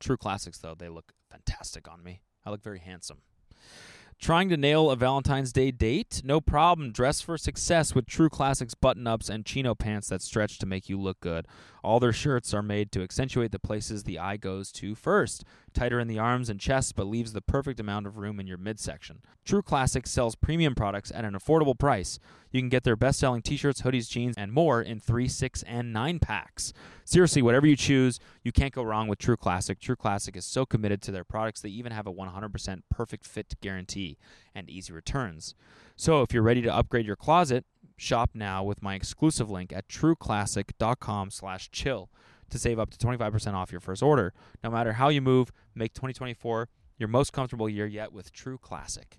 [0.00, 2.22] True Classics, though, they look fantastic on me.
[2.46, 3.18] I look very handsome.
[4.20, 6.22] Trying to nail a Valentine's Day date?
[6.24, 6.92] No problem.
[6.92, 10.88] Dress for success with True Classics button ups and chino pants that stretch to make
[10.88, 11.46] you look good.
[11.82, 15.44] All their shirts are made to accentuate the places the eye goes to first.
[15.74, 18.58] Tighter in the arms and chest, but leaves the perfect amount of room in your
[18.58, 19.22] midsection.
[19.44, 22.20] True Classics sells premium products at an affordable price.
[22.52, 25.62] You can get their best selling t shirts, hoodies, jeans, and more in 3, 6,
[25.64, 26.72] and 9 packs.
[27.04, 29.78] Seriously, whatever you choose, you can't go wrong with True Classic.
[29.78, 33.54] True Classic is so committed to their products, they even have a 100% perfect fit
[33.60, 34.18] guarantee
[34.54, 35.54] and easy returns.
[35.96, 37.64] So if you're ready to upgrade your closet,
[37.96, 42.10] shop now with my exclusive link at trueclassic.com slash chill
[42.50, 44.32] to save up to 25% off your first order.
[44.62, 49.18] No matter how you move, make 2024 your most comfortable year yet with True Classic.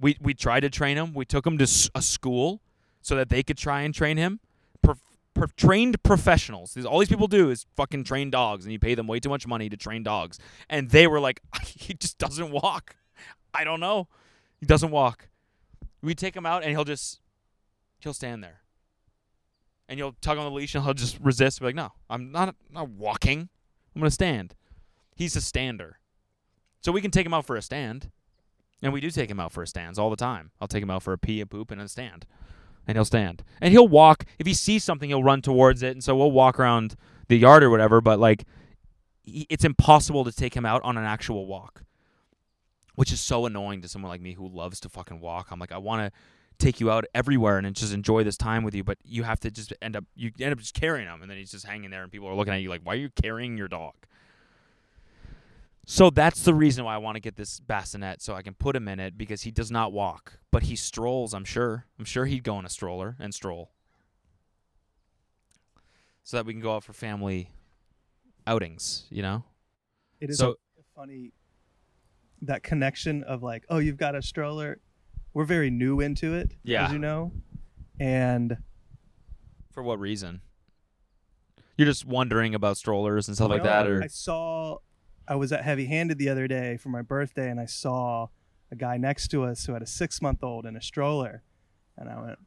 [0.00, 1.12] We we tried to train him.
[1.14, 2.62] We took him to a school
[3.02, 4.40] so that they could try and train him.
[4.82, 4.96] Pro-
[5.34, 6.76] pro- trained professionals.
[6.84, 9.46] All these people do is fucking train dogs, and you pay them way too much
[9.46, 10.38] money to train dogs.
[10.68, 12.96] And they were like, he just doesn't walk.
[13.52, 14.08] I don't know.
[14.58, 15.28] He doesn't walk.
[16.02, 17.20] We take him out, and he'll just
[18.00, 18.60] he'll stand there.
[19.88, 21.60] And you'll tug on the leash, and he'll just resist.
[21.60, 23.48] Be like, no, I'm not not walking.
[23.94, 24.54] I'm gonna stand.
[25.14, 25.98] He's a stander.
[26.80, 28.10] So we can take him out for a stand.
[28.82, 30.52] And we do take him out for a stands all the time.
[30.60, 32.26] I'll take him out for a pee, a poop, and a stand.
[32.86, 33.44] And he'll stand.
[33.60, 34.24] And he'll walk.
[34.38, 35.92] If he sees something, he'll run towards it.
[35.92, 36.96] And so we'll walk around
[37.28, 38.00] the yard or whatever.
[38.00, 38.46] But, like,
[39.26, 41.84] it's impossible to take him out on an actual walk,
[42.94, 45.48] which is so annoying to someone like me who loves to fucking walk.
[45.50, 46.18] I'm like, I want to
[46.58, 48.82] take you out everywhere and just enjoy this time with you.
[48.82, 51.20] But you have to just end up, you end up just carrying him.
[51.20, 52.02] And then he's just hanging there.
[52.02, 53.94] And people are looking at you like, why are you carrying your dog?
[55.86, 58.76] So that's the reason why I want to get this bassinet so I can put
[58.76, 61.34] him in it because he does not walk, but he strolls.
[61.34, 61.86] I'm sure.
[61.98, 63.72] I'm sure he'd go in a stroller and stroll,
[66.22, 67.50] so that we can go out for family
[68.46, 69.06] outings.
[69.10, 69.44] You know.
[70.20, 71.32] It is So- a funny
[72.42, 74.80] that connection of like, oh, you've got a stroller.
[75.34, 76.86] We're very new into it, Yeah.
[76.86, 77.32] as you know,
[77.98, 78.56] and
[79.72, 80.40] For what reason?
[81.76, 84.78] You're just wondering about strollers and stuff like that, or I saw,
[85.30, 88.26] I was at Heavy Handed the other day for my birthday, and I saw
[88.72, 91.44] a guy next to us who had a six month old in a stroller,
[91.96, 92.38] and I went,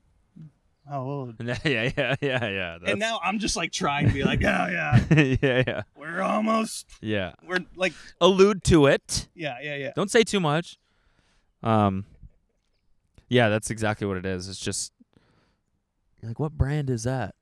[0.90, 2.78] "How old?" yeah, yeah, yeah, yeah.
[2.86, 6.90] And now I'm just like trying to be like, "Yeah, yeah, yeah, yeah, we're almost,
[7.00, 7.32] yeah.
[7.48, 9.30] we're like, Allude to it.
[9.34, 10.78] yeah, yeah, yeah." Don't say too much.
[11.64, 12.06] Um.
[13.30, 14.50] Yeah, that's exactly what it is.
[14.50, 14.92] It's just
[16.22, 17.36] you're like, what brand is that?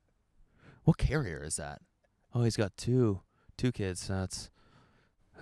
[0.84, 1.82] What carrier is that?
[2.32, 3.22] Oh, he's got two,
[3.56, 4.06] two kids.
[4.06, 4.51] That's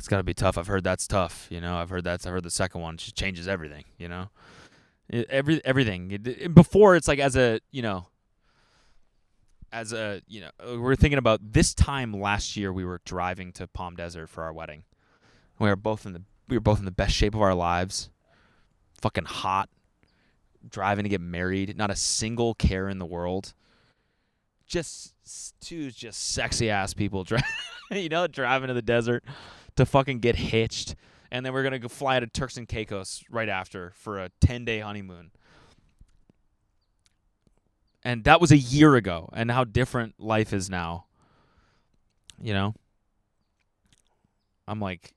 [0.01, 0.57] that's got to be tough.
[0.57, 1.46] I've heard that's tough.
[1.51, 2.24] You know, I've heard that's.
[2.26, 3.84] I heard the second one just changes everything.
[3.98, 4.30] You know,
[5.11, 8.07] It- every everything It- before it's like as a you know.
[9.70, 12.72] As a you know, uh, we're thinking about this time last year.
[12.72, 14.84] We were driving to Palm Desert for our wedding.
[15.59, 18.09] We were both in the we were both in the best shape of our lives.
[19.03, 19.68] Fucking hot.
[20.66, 21.76] Driving to get married.
[21.76, 23.53] Not a single care in the world.
[24.66, 25.14] Just
[25.61, 27.40] two just sexy ass people dri-
[27.90, 29.22] you know, driving to the desert
[29.81, 30.95] to fucking get hitched.
[31.31, 34.64] And then we're gonna go fly to Turks and Caicos right after for a ten
[34.64, 35.31] day honeymoon.
[38.03, 41.05] And that was a year ago, and how different life is now.
[42.41, 42.74] You know?
[44.66, 45.12] I'm like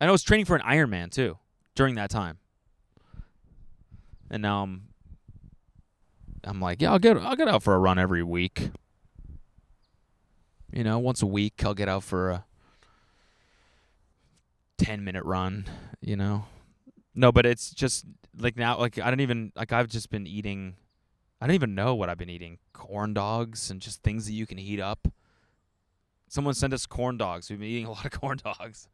[0.00, 1.38] and I was training for an Ironman too
[1.74, 2.38] during that time.
[4.30, 4.84] And now I'm
[6.44, 8.70] I'm like, yeah, I'll get I'll get out for a run every week.
[10.72, 12.44] You know, once a week I'll get out for a
[14.78, 15.66] 10 minute run,
[16.00, 16.46] you know.
[17.14, 18.04] No, but it's just
[18.38, 20.76] like now like I don't even like I've just been eating
[21.40, 22.58] I don't even know what I've been eating.
[22.72, 25.08] Corn dogs and just things that you can heat up.
[26.28, 27.48] Someone sent us corn dogs.
[27.50, 28.88] We've been eating a lot of corn dogs.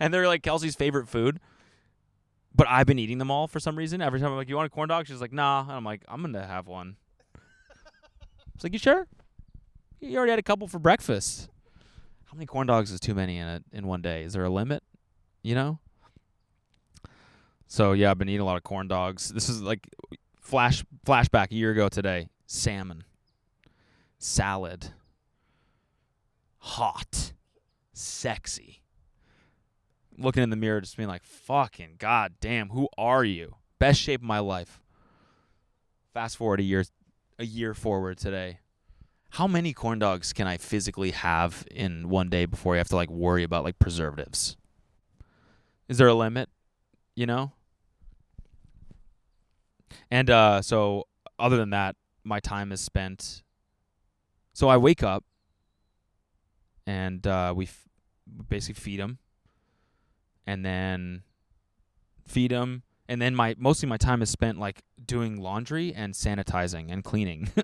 [0.00, 1.40] and they're like Kelsey's favorite food.
[2.54, 4.00] but I've been eating them all for some reason.
[4.00, 6.02] Every time I'm like, "You want a corn dog?" She's like, "Nah," and I'm like,
[6.08, 6.96] "I'm gonna have one."
[8.54, 9.06] It's like, "You sure?
[10.00, 11.48] You already had a couple for breakfast."
[12.26, 14.22] How many corn dogs is too many in in one day?
[14.22, 14.82] Is there a limit?
[15.46, 15.78] You know.
[17.68, 19.28] So yeah, I've been eating a lot of corn dogs.
[19.28, 19.88] This is like
[20.40, 22.26] flash flashback a year ago today.
[22.48, 23.04] Salmon,
[24.18, 24.88] salad,
[26.58, 27.32] hot,
[27.92, 28.82] sexy.
[30.18, 34.26] Looking in the mirror, just being like, "Fucking goddamn, who are you?" Best shape of
[34.26, 34.80] my life.
[36.12, 36.84] Fast forward a year,
[37.38, 38.58] a year forward today.
[39.30, 42.96] How many corn dogs can I physically have in one day before I have to
[42.96, 44.56] like worry about like preservatives?
[45.88, 46.48] Is there a limit?
[47.14, 47.52] You know?
[50.10, 51.06] And uh so
[51.38, 53.42] other than that, my time is spent
[54.52, 55.24] so I wake up
[56.86, 57.88] and uh we f-
[58.48, 59.18] basically feed them
[60.46, 61.22] and then
[62.26, 66.90] feed them and then my mostly my time is spent like doing laundry and sanitizing
[66.90, 67.50] and cleaning.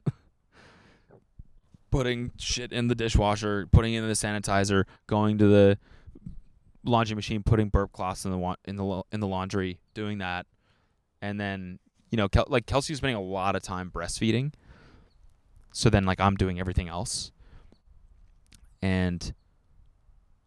[1.91, 5.79] putting shit in the dishwasher, putting in the sanitizer, going to the
[6.85, 10.47] laundry machine, putting burp cloths in the wa- in the in the laundry, doing that,
[11.20, 11.78] and then
[12.11, 14.53] you know, Kel- like Kelsey's spending a lot of time breastfeeding,
[15.72, 17.33] so then like I'm doing everything else,
[18.83, 19.33] and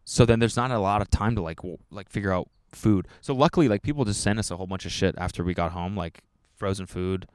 [0.04, 3.08] so then there's not a lot of time to like w- like figure out food.
[3.20, 5.72] So luckily, like people just sent us a whole bunch of shit after we got
[5.72, 6.20] home, like
[6.54, 7.26] frozen food.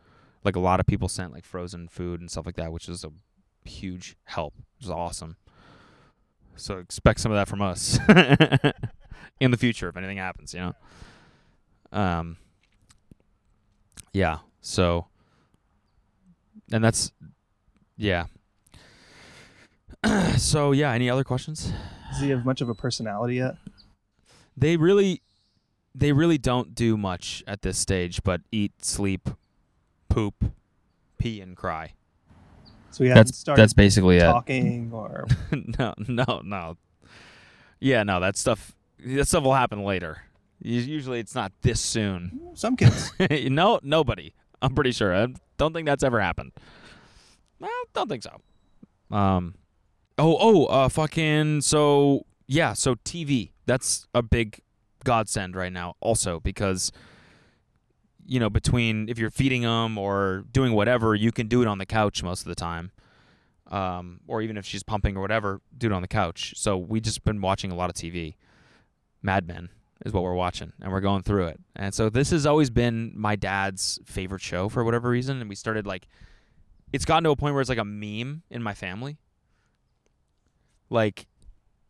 [0.43, 3.03] Like a lot of people sent like frozen food and stuff like that, which is
[3.03, 3.11] a
[3.67, 4.53] huge help.
[4.79, 5.35] It was awesome.
[6.61, 7.97] So expect some of that from us
[9.39, 10.73] in the future if anything happens, you know.
[11.91, 12.37] Um
[14.13, 14.39] yeah.
[14.61, 15.07] So
[16.71, 17.11] and that's
[17.97, 18.25] yeah.
[20.37, 21.73] so yeah, any other questions?
[22.11, 23.55] Does he have much of a personality yet?
[24.55, 25.21] They really
[25.95, 29.29] they really don't do much at this stage but eat, sleep,
[30.09, 30.45] poop,
[31.17, 31.93] pee and cry.
[32.91, 34.21] So he hasn't That's started that's basically it.
[34.21, 35.25] talking or
[35.79, 36.77] no, no, no.
[37.79, 38.73] Yeah, no, that stuff
[39.03, 40.21] that stuff will happen later.
[40.61, 42.51] Usually it's not this soon.
[42.53, 43.11] some kids.
[43.49, 44.33] no, nobody.
[44.61, 45.15] I'm pretty sure.
[45.15, 45.27] I
[45.57, 46.51] don't think that's ever happened.
[47.63, 48.41] I don't think so.
[49.15, 49.55] Um
[50.17, 53.51] Oh, oh, uh fucking so yeah, so TV.
[53.65, 54.59] That's a big
[55.03, 56.91] godsend right now also because
[58.25, 61.77] you know, between if you're feeding them or doing whatever, you can do it on
[61.77, 62.91] the couch most of the time.
[63.67, 66.53] Um, or even if she's pumping or whatever, do it on the couch.
[66.57, 68.35] So we just been watching a lot of TV.
[69.21, 69.69] Mad Men
[70.05, 71.59] is what we're watching, and we're going through it.
[71.75, 75.39] And so this has always been my dad's favorite show for whatever reason.
[75.39, 76.07] And we started like,
[76.91, 79.17] it's gotten to a point where it's like a meme in my family.
[80.89, 81.27] Like,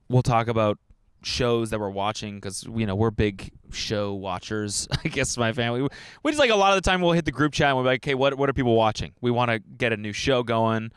[0.08, 0.78] we'll talk about
[1.24, 4.88] shows that we're watching because you know we're big show watchers.
[5.06, 5.88] I guess my family,
[6.24, 7.84] we just like a lot of the time we'll hit the group chat and we'll
[7.84, 9.14] be like, "Okay, what what are people watching?
[9.22, 10.92] We want to get a new show going.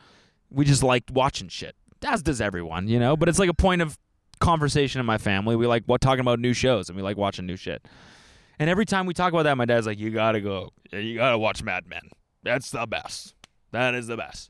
[0.49, 3.15] We just like watching shit, as does everyone, you know.
[3.15, 3.97] But it's like a point of
[4.39, 5.55] conversation in my family.
[5.55, 7.85] We like what talking about new shows and we like watching new shit.
[8.57, 10.71] And every time we talk about that, my dad's like, "You gotta go.
[10.91, 12.09] You gotta watch Mad Men.
[12.43, 13.35] That's the best.
[13.71, 14.49] That is the best."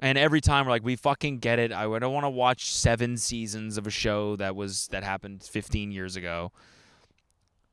[0.00, 1.72] And every time we're like, we fucking get it.
[1.72, 5.90] I don't want to watch seven seasons of a show that was that happened 15
[5.90, 6.52] years ago.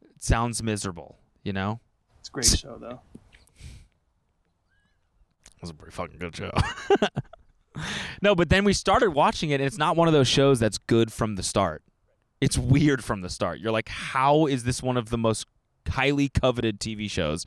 [0.02, 1.80] It sounds miserable, you know.
[2.20, 3.02] It's a great show though.
[5.56, 6.52] It was a pretty fucking good show.
[8.22, 10.78] no, but then we started watching it, and it's not one of those shows that's
[10.78, 11.84] good from the start.
[12.42, 13.60] It's weird from the start.
[13.60, 15.48] You're like, how is this one of the most
[15.88, 17.46] highly coveted TV shows?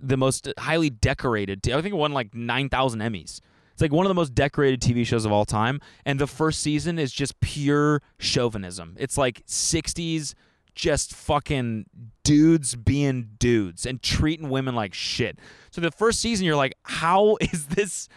[0.00, 1.68] The most highly decorated.
[1.68, 3.42] I think it won like 9,000 Emmys.
[3.78, 5.80] It's like one of the most decorated TV shows of all time.
[6.04, 8.96] And the first season is just pure chauvinism.
[8.98, 10.34] It's like 60s,
[10.74, 11.86] just fucking
[12.24, 15.38] dudes being dudes and treating women like shit.
[15.70, 18.08] So the first season, you're like, how is this?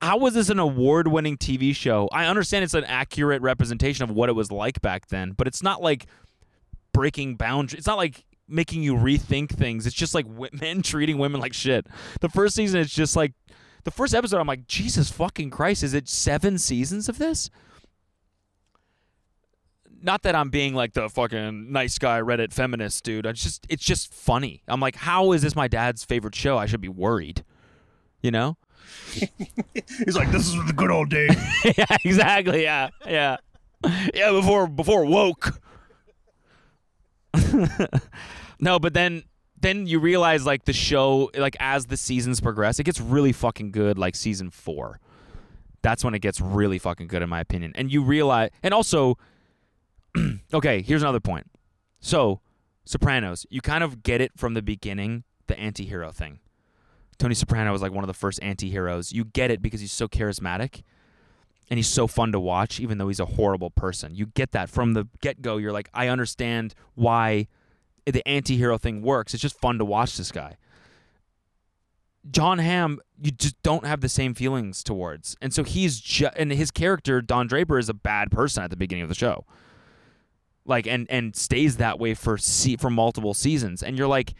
[0.00, 2.08] How was this an award-winning TV show?
[2.12, 5.60] I understand it's an accurate representation of what it was like back then, but it's
[5.60, 6.06] not like
[6.92, 7.80] breaking boundaries.
[7.80, 9.88] It's not like making you rethink things.
[9.88, 11.88] It's just like men treating women like shit.
[12.20, 13.32] The first season, it's just like
[13.84, 14.38] the first episode.
[14.38, 15.82] I'm like, Jesus fucking Christ!
[15.82, 17.50] Is it seven seasons of this?
[20.02, 23.26] Not that I'm being like the fucking nice guy Reddit feminist dude.
[23.26, 24.62] It's just it's just funny.
[24.66, 26.56] I'm like, how is this my dad's favorite show?
[26.56, 27.44] I should be worried.
[28.22, 28.56] You know?
[29.12, 31.36] He's like, this is the good old days.
[31.76, 32.62] yeah, exactly.
[32.62, 33.36] Yeah, yeah,
[34.14, 34.30] yeah.
[34.30, 35.60] Before before woke.
[38.60, 39.24] no, but then
[39.60, 43.72] then you realize like the show like as the seasons progress, it gets really fucking
[43.72, 43.98] good.
[43.98, 45.00] Like season four,
[45.82, 47.72] that's when it gets really fucking good in my opinion.
[47.74, 49.18] And you realize, and also,
[50.54, 51.50] okay, here's another point.
[52.00, 52.40] So
[52.84, 56.40] Sopranos, you kind of get it from the beginning, the anti-hero thing.
[57.18, 59.12] Tony Soprano was like one of the first anti-heroes.
[59.12, 60.82] You get it because he's so charismatic
[61.68, 64.14] and he's so fun to watch even though he's a horrible person.
[64.14, 65.58] You get that from the get-go.
[65.58, 67.46] You're like, I understand why
[68.10, 69.34] the anti-hero thing works.
[69.34, 70.56] It's just fun to watch this guy.
[72.30, 75.36] Jon Hamm, you just don't have the same feelings towards.
[75.40, 78.76] And so he's just and his character Don Draper is a bad person at the
[78.76, 79.46] beginning of the show.
[80.66, 83.82] Like and and stays that way for for multiple seasons.
[83.82, 84.34] And you're like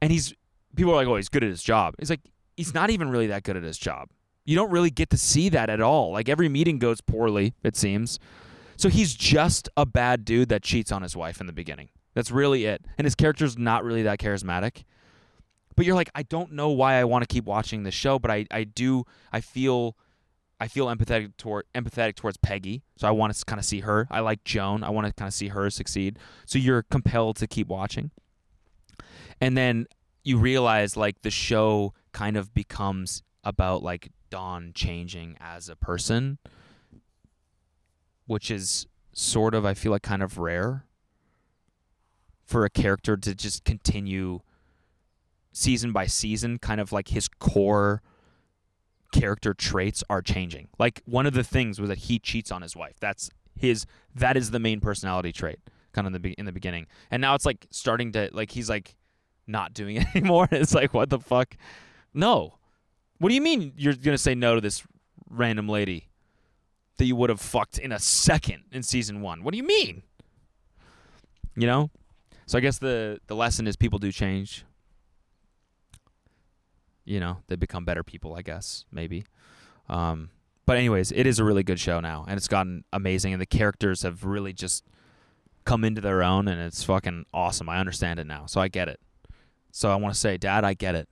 [0.00, 0.34] and he's
[0.76, 2.20] people are like, "Oh, he's good at his job." He's like
[2.56, 4.08] he's not even really that good at his job.
[4.44, 6.12] You don't really get to see that at all.
[6.12, 8.18] Like every meeting goes poorly, it seems.
[8.76, 11.90] So he's just a bad dude that cheats on his wife in the beginning.
[12.14, 12.84] That's really it.
[12.98, 14.84] And his character's not really that charismatic.
[15.74, 18.30] But you're like, I don't know why I want to keep watching this show, but
[18.30, 19.96] I, I do I feel
[20.60, 22.82] I feel empathetic toward empathetic towards Peggy.
[22.96, 24.06] So I want to kind of see her.
[24.10, 24.84] I like Joan.
[24.84, 26.18] I want to kind of see her succeed.
[26.46, 28.10] So you're compelled to keep watching.
[29.40, 29.86] And then
[30.22, 36.38] you realize like the show kind of becomes about like Don changing as a person,
[38.26, 40.84] which is sort of I feel like kind of rare
[42.52, 44.40] for a character to just continue
[45.52, 48.02] season by season, kind of like his core
[49.10, 50.68] character traits are changing.
[50.78, 52.96] Like one of the things was that he cheats on his wife.
[53.00, 55.60] That's his that is the main personality trait
[55.92, 56.86] kind of in the be- in the beginning.
[57.10, 58.96] And now it's like starting to like he's like
[59.46, 60.46] not doing it anymore.
[60.50, 61.56] It's like what the fuck?
[62.12, 62.58] No.
[63.16, 64.82] What do you mean you're going to say no to this
[65.30, 66.10] random lady
[66.98, 69.42] that you would have fucked in a second in season 1?
[69.42, 70.02] What do you mean?
[71.56, 71.90] You know?
[72.46, 74.64] So I guess the the lesson is people do change.
[77.04, 79.24] You know they become better people i guess maybe.
[79.88, 80.30] Um,
[80.66, 83.46] but anyways it is a really good show now and it's gotten amazing and the
[83.46, 84.84] characters have really just
[85.64, 87.68] come into their own and it's fucking awesome.
[87.68, 89.00] I understand it now so i get it.
[89.70, 91.08] So i want to say dad i get it.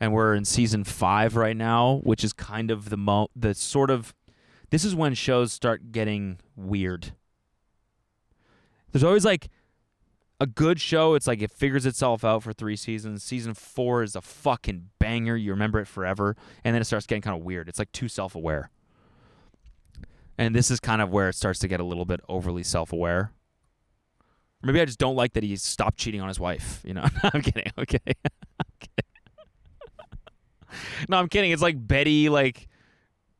[0.00, 3.90] And we're in season five right now which is kind of the mo the sort
[3.90, 4.14] of
[4.70, 7.12] this is when shows start getting weird.
[8.92, 9.48] There's always like
[10.38, 13.22] a good show, it's like it figures itself out for three seasons.
[13.22, 15.36] Season four is a fucking banger.
[15.36, 16.36] You remember it forever.
[16.64, 17.68] And then it starts getting kind of weird.
[17.68, 18.70] It's like too self aware.
[20.38, 22.92] And this is kind of where it starts to get a little bit overly self
[22.92, 23.32] aware.
[24.62, 26.82] Maybe I just don't like that he stopped cheating on his wife.
[26.84, 27.72] You know, I'm kidding.
[27.76, 27.78] I'm.
[27.78, 28.14] I'm kidding.
[31.08, 31.50] no, I'm kidding.
[31.52, 32.68] It's like Betty like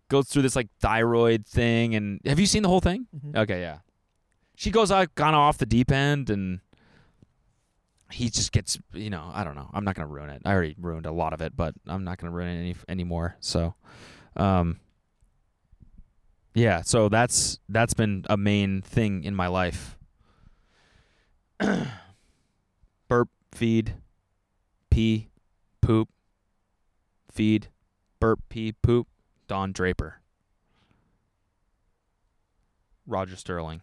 [0.09, 3.07] goes through this like thyroid thing, and have you seen the whole thing?
[3.15, 3.37] Mhm.
[3.37, 3.79] Okay, yeah.
[4.55, 6.61] She goes out kind of off the deep end, and
[8.11, 9.71] he just gets you know I don't know.
[9.73, 10.43] I'm not gonna ruin it.
[10.45, 13.37] I already ruined a lot of it, but I'm not gonna ruin it any anymore.
[13.41, 13.75] So,
[14.37, 14.81] um,
[16.55, 16.83] yeah.
[16.83, 19.97] So that's that's been a main thing in my life.
[23.09, 23.95] Burp, feed,
[24.91, 25.29] pee,
[25.81, 26.09] poop,
[27.31, 27.69] feed,
[28.21, 29.09] burp, pee, poop.
[29.49, 30.21] Don Draper.
[33.07, 33.81] Roger Sterling.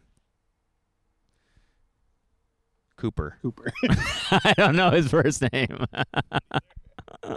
[3.04, 3.38] Cooper.
[3.42, 3.70] Cooper.
[4.32, 5.86] I don't know his first name.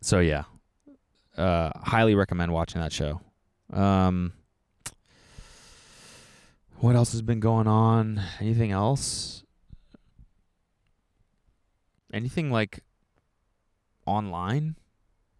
[0.00, 0.44] so yeah,
[1.36, 3.20] uh, highly recommend watching that show.
[3.72, 4.34] Um,
[6.76, 8.22] what else has been going on?
[8.38, 9.42] Anything else?
[12.12, 12.84] Anything like
[14.06, 14.76] online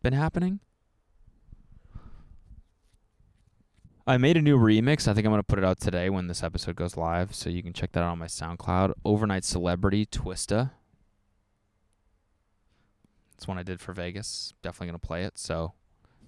[0.03, 0.59] been happening?
[4.05, 5.07] I made a new remix.
[5.07, 7.48] I think I'm going to put it out today when this episode goes live, so
[7.48, 8.94] you can check that out on my SoundCloud.
[9.05, 10.72] Overnight Celebrity Twista.
[13.36, 14.55] It's one I did for Vegas.
[14.61, 15.74] Definitely going to play it, so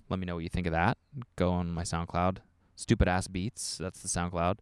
[0.08, 0.98] let me know what you think of that.
[1.34, 2.38] Go on my SoundCloud.
[2.76, 4.58] Stupid Ass Beats, that's the SoundCloud.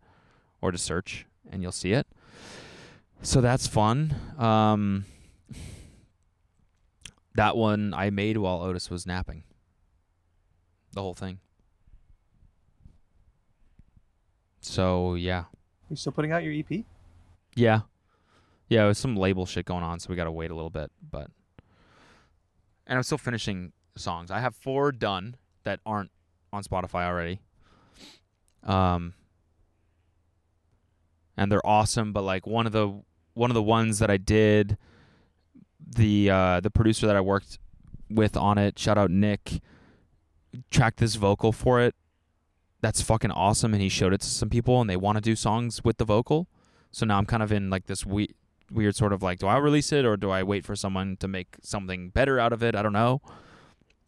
[0.62, 2.06] Or just search, and you'll see it.
[3.20, 4.14] So that's fun.
[4.38, 5.04] Um,
[7.34, 9.42] that one I made while Otis was napping.
[10.92, 11.40] The whole thing.
[14.62, 15.44] So yeah,
[15.90, 16.84] you still putting out your EP?
[17.54, 17.80] yeah,
[18.68, 18.84] yeah.
[18.84, 20.90] There's some label shit going on, so we gotta wait a little bit.
[21.10, 21.30] But
[22.86, 24.30] and I'm still finishing songs.
[24.30, 26.12] I have four done that aren't
[26.52, 27.40] on Spotify already.
[28.62, 29.14] Um,
[31.36, 32.12] and they're awesome.
[32.12, 33.02] But like one of the
[33.34, 34.78] one of the ones that I did,
[35.84, 37.58] the uh, the producer that I worked
[38.08, 39.60] with on it, shout out Nick,
[40.70, 41.96] tracked this vocal for it
[42.82, 45.34] that's fucking awesome and he showed it to some people and they want to do
[45.34, 46.46] songs with the vocal
[46.90, 48.34] so now i'm kind of in like this we-
[48.70, 51.26] weird sort of like do i release it or do i wait for someone to
[51.26, 53.22] make something better out of it i don't know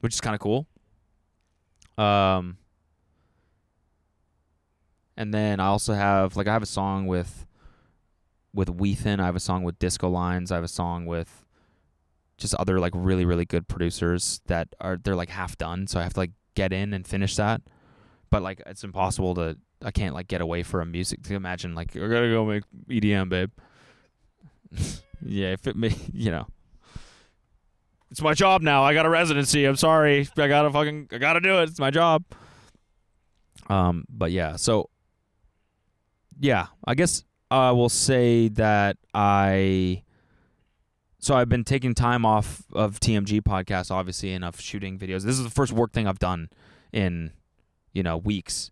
[0.00, 0.66] which is kind of cool
[1.96, 2.58] um
[5.16, 7.46] and then I also have like I have a song with
[8.52, 9.20] with Weethan.
[9.20, 10.50] I have a song with Disco Lines.
[10.50, 11.44] I have a song with
[12.36, 15.86] just other like really really good producers that are they're like half done.
[15.86, 17.62] So I have to like get in and finish that.
[18.30, 21.96] But like it's impossible to I can't like get away a music to imagine like
[21.96, 23.50] I gotta go make EDM, babe.
[25.24, 26.46] yeah, if it may, you know.
[28.10, 28.84] It's my job now.
[28.84, 29.64] I got a residency.
[29.64, 30.28] I'm sorry.
[30.36, 31.70] I gotta fucking I gotta do it.
[31.70, 32.24] It's my job.
[33.68, 34.90] Um, but yeah, so
[36.38, 40.02] yeah, I guess I will say that I
[41.24, 45.22] so I've been taking time off of TMG podcast, obviously, and of shooting videos.
[45.22, 46.50] This is the first work thing I've done
[46.92, 47.32] in,
[47.94, 48.70] you know, weeks.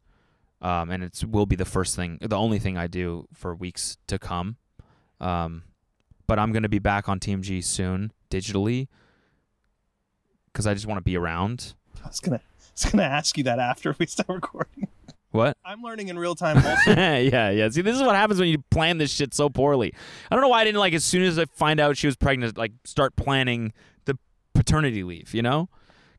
[0.60, 3.96] Um, and it will be the first thing, the only thing I do for weeks
[4.06, 4.56] to come.
[5.20, 5.64] Um,
[6.26, 8.88] but I'm going to be back on TMG soon, digitally,
[10.52, 11.74] because I just want to be around.
[12.04, 14.88] I was gonna, I was gonna ask you that after we start recording.
[15.32, 15.56] What?
[15.64, 16.58] I'm learning in real time.
[16.58, 17.68] Also, yeah, yeah.
[17.70, 19.94] See, this is what happens when you plan this shit so poorly.
[20.30, 22.16] I don't know why I didn't like as soon as I find out she was
[22.16, 23.72] pregnant, like start planning
[24.04, 24.18] the
[24.54, 25.32] paternity leave.
[25.32, 25.70] You know,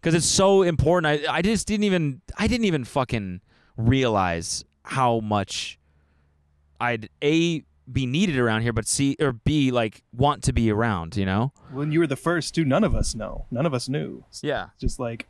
[0.03, 1.23] because it's so important.
[1.25, 3.39] I I just didn't even I didn't even fucking
[3.77, 5.79] realize how much
[6.81, 11.15] I'd a be needed around here, but c or b like want to be around.
[11.15, 11.53] You know?
[11.71, 13.45] when you were the first too, none of us know.
[13.49, 14.25] None of us knew.
[14.41, 14.69] Yeah.
[14.79, 15.27] Just like,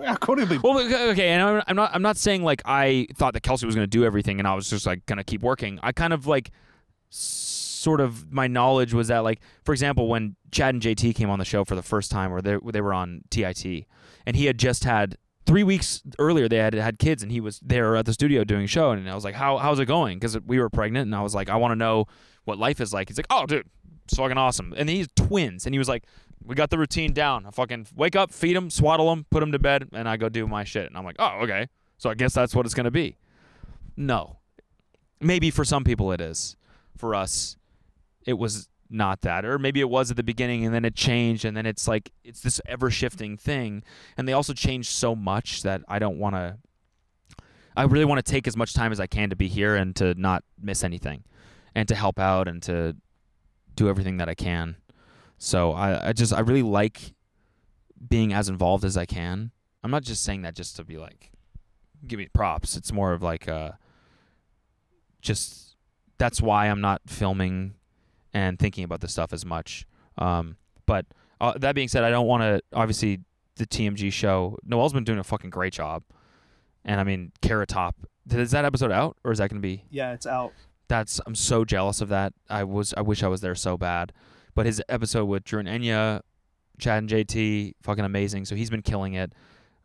[0.00, 0.16] yeah.
[0.26, 1.90] Well, okay, okay, and I'm- I'm not.
[1.94, 4.54] I'm not saying like I thought that Kelsey was going to do everything, and I
[4.54, 5.78] was just like going to keep working.
[5.82, 6.50] I kind of like,
[7.84, 11.38] sort of, my knowledge was that like, for example, when Chad and JT came on
[11.38, 13.86] the show for the first time, or they they were on TIT,
[14.26, 15.16] and he had just had
[15.46, 18.64] three weeks earlier they had had kids, and he was there at the studio doing
[18.64, 20.18] a show, and I was like, how how's it going?
[20.18, 22.06] Because we were pregnant, and I was like, I want to know
[22.44, 23.08] what life is like.
[23.08, 23.68] He's like, oh, dude,
[24.04, 26.04] it's fucking awesome, and he's twins, and he was like.
[26.46, 27.46] We got the routine down.
[27.46, 30.28] I fucking wake up, feed them, swaddle them, put them to bed, and I go
[30.28, 30.86] do my shit.
[30.86, 31.68] And I'm like, oh, okay.
[31.96, 33.16] So I guess that's what it's going to be.
[33.96, 34.40] No.
[35.22, 36.56] Maybe for some people it is.
[36.98, 37.56] For us,
[38.26, 39.44] it was not that.
[39.44, 42.12] Or maybe it was at the beginning and then it changed and then it's like,
[42.22, 43.82] it's this ever shifting thing.
[44.16, 46.58] And they also changed so much that I don't want to.
[47.76, 49.96] I really want to take as much time as I can to be here and
[49.96, 51.24] to not miss anything
[51.74, 52.96] and to help out and to
[53.74, 54.76] do everything that I can.
[55.38, 57.14] So I, I just I really like
[58.08, 59.50] being as involved as I can.
[59.82, 61.32] I'm not just saying that just to be like
[62.06, 62.76] give me props.
[62.76, 63.72] It's more of like uh
[65.20, 65.76] just
[66.16, 67.74] that's why I'm not filming
[68.34, 69.86] and thinking about this stuff as much.
[70.18, 70.56] Um
[70.86, 71.06] but
[71.40, 73.20] uh, that being said, I don't want to obviously
[73.56, 74.58] the TMG show.
[74.64, 76.02] Noel's been doing a fucking great job.
[76.84, 77.96] And I mean, Carrot Top.
[78.30, 80.52] Is that episode out or is that going to be Yeah, it's out.
[80.88, 82.32] that's I'm so jealous of that.
[82.50, 84.12] I was I wish I was there so bad.
[84.54, 86.20] But his episode with Drew and Enya,
[86.78, 88.44] Chad and JT, fucking amazing.
[88.44, 89.32] So he's been killing it.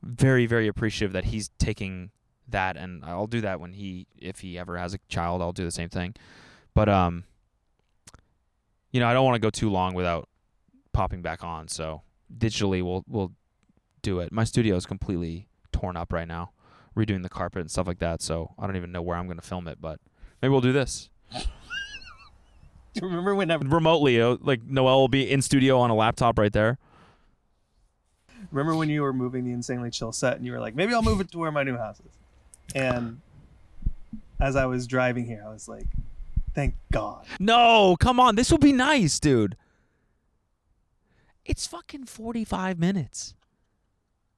[0.04, 2.12] Very very appreciative that he's taking
[2.48, 5.64] that, and I'll do that when he if he ever has a child, I'll do
[5.66, 6.16] the same thing.
[6.74, 7.24] But um,
[8.92, 10.28] you know, I don't want to go too long without
[10.94, 11.68] popping back on.
[11.68, 12.02] So
[12.36, 13.32] digitally, we'll we'll
[14.02, 14.32] do it.
[14.32, 16.52] My studio is completely torn up right now,
[16.96, 18.22] redoing the carpet and stuff like that.
[18.22, 20.00] So I don't even know where I'm going to film it, but
[20.42, 21.40] maybe we'll do this do
[22.96, 23.66] you Remember whenever?
[23.68, 24.20] remotely.
[24.22, 26.78] uh, Like Noel will be in studio on a laptop right there.
[28.52, 31.04] Remember when you were moving the insanely chill set, and you were like, maybe I'll
[31.04, 32.18] move it to where my new house is.
[32.74, 33.22] And
[34.40, 35.86] as I was driving here, I was like,
[36.60, 37.26] thank God.
[37.40, 38.36] No, come on.
[38.36, 39.56] This will be nice, dude.
[41.46, 43.34] It's fucking 45 minutes.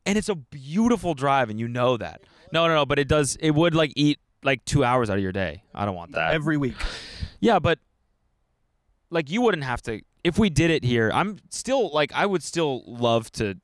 [0.05, 2.21] And it's a beautiful drive, and you know that.
[2.53, 5.23] No, no, no, but it does, it would like eat like two hours out of
[5.23, 5.63] your day.
[5.73, 6.33] I don't want that.
[6.33, 6.75] Every week.
[7.39, 7.79] Yeah, but
[9.09, 11.11] like you wouldn't have to if we did it here.
[11.13, 13.55] I'm still like I would still love to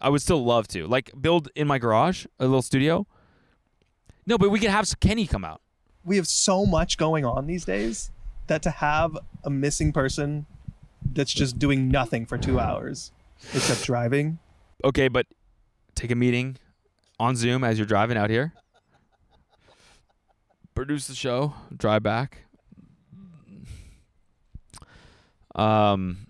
[0.00, 0.86] I would still love to.
[0.86, 3.06] Like build in my garage a little studio.
[4.26, 5.60] No, but we could have Kenny come out.
[6.06, 8.10] We have so much going on these days
[8.46, 10.46] that to have a missing person
[11.12, 13.10] that's just doing nothing for two hours
[13.52, 14.38] except driving.
[14.84, 15.26] Okay, but
[15.96, 16.56] take a meeting
[17.18, 18.52] on Zoom as you're driving out here.
[20.76, 22.44] Produce the show, drive back.
[25.54, 26.26] Um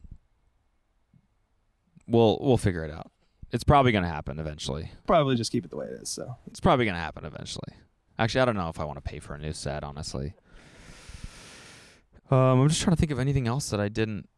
[2.07, 3.11] we'll we'll figure it out.
[3.53, 4.91] It's probably going to happen eventually.
[5.07, 6.09] Probably just keep it the way it is.
[6.09, 7.75] So It's probably going to happen eventually.
[8.19, 10.35] Actually, I don't know if I want to pay for a new set, honestly.
[12.31, 14.29] Um, I'm just trying to think of anything else that I didn't.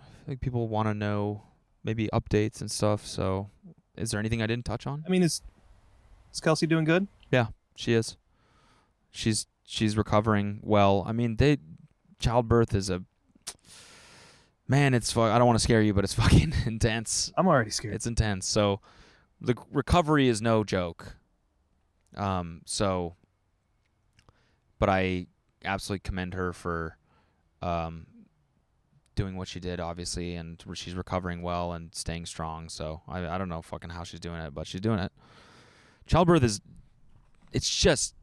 [0.00, 1.42] I think people want to know
[1.84, 3.06] maybe updates and stuff.
[3.06, 3.50] So,
[3.96, 5.04] is there anything I didn't touch on?
[5.06, 5.42] I mean, is
[6.32, 7.06] is Kelsey doing good?
[7.30, 8.16] Yeah, she is.
[9.10, 11.04] She's she's recovering well.
[11.06, 11.58] I mean, they
[12.18, 13.02] childbirth is a
[14.66, 14.94] man.
[14.94, 17.32] It's fu- I don't want to scare you, but it's fucking intense.
[17.36, 17.94] I'm already scared.
[17.94, 18.46] It's intense.
[18.46, 18.80] So
[19.40, 21.16] the recovery is no joke.
[22.16, 23.16] Um, so
[24.78, 25.26] but I
[25.64, 26.96] absolutely commend her for
[27.62, 28.06] um,
[29.14, 32.68] doing what she did, obviously, and she's recovering well and staying strong.
[32.68, 35.12] So I, I don't know fucking how she's doing it, but she's doing it.
[36.06, 36.60] Childbirth is,
[37.52, 38.14] it's just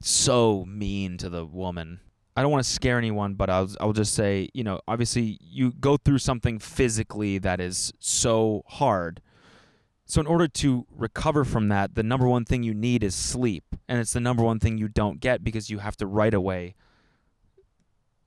[0.00, 2.00] so mean to the woman.
[2.36, 5.72] I don't want to scare anyone, but I'll I'll just say, you know, obviously you
[5.72, 9.20] go through something physically that is so hard.
[10.14, 13.64] So in order to recover from that, the number one thing you need is sleep,
[13.88, 16.76] and it's the number one thing you don't get because you have to right away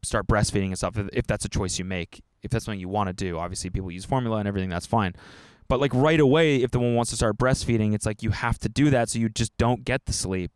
[0.04, 2.22] start breastfeeding and stuff if, that's a choice you make.
[2.44, 5.16] If that's something you want to do, obviously people use formula and everything, that's fine.
[5.70, 8.60] But like right away, if the one wants to start breastfeeding, it's like you have
[8.60, 10.52] to do that so you just don't get the sleep.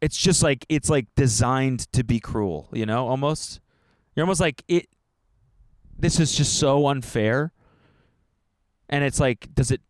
[0.00, 3.58] It's just like it's like designed to be cruel, you know, almost.
[4.14, 4.88] You're almost like it
[5.98, 7.50] this is just so unfair.
[8.88, 9.80] And it's like, does it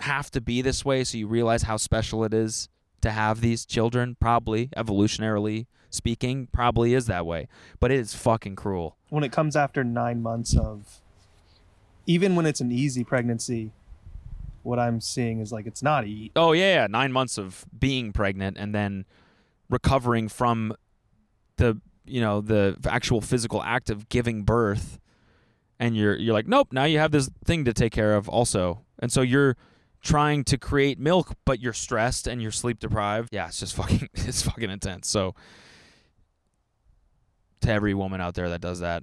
[0.00, 2.68] have to be this way so you realize how special it is
[3.00, 4.16] to have these children?
[4.18, 7.48] Probably, evolutionarily speaking, probably is that way.
[7.80, 8.96] But it is fucking cruel.
[9.08, 11.00] when it comes after nine months of
[12.06, 13.70] even when it's an easy pregnancy
[14.62, 18.12] what i'm seeing is like it's not easy Oh yeah, yeah, nine months of being
[18.12, 19.06] pregnant and then
[19.70, 20.74] recovering from
[21.56, 24.98] the you know the actual physical act of giving birth,
[25.78, 28.82] and you're you're like, nope, now you have this thing to take care of also,
[28.98, 29.56] and so you're
[30.02, 33.28] trying to create milk, but you're stressed and you're sleep deprived.
[33.32, 35.08] Yeah, it's just fucking it's fucking intense.
[35.08, 35.34] So
[37.60, 39.02] to every woman out there that does that,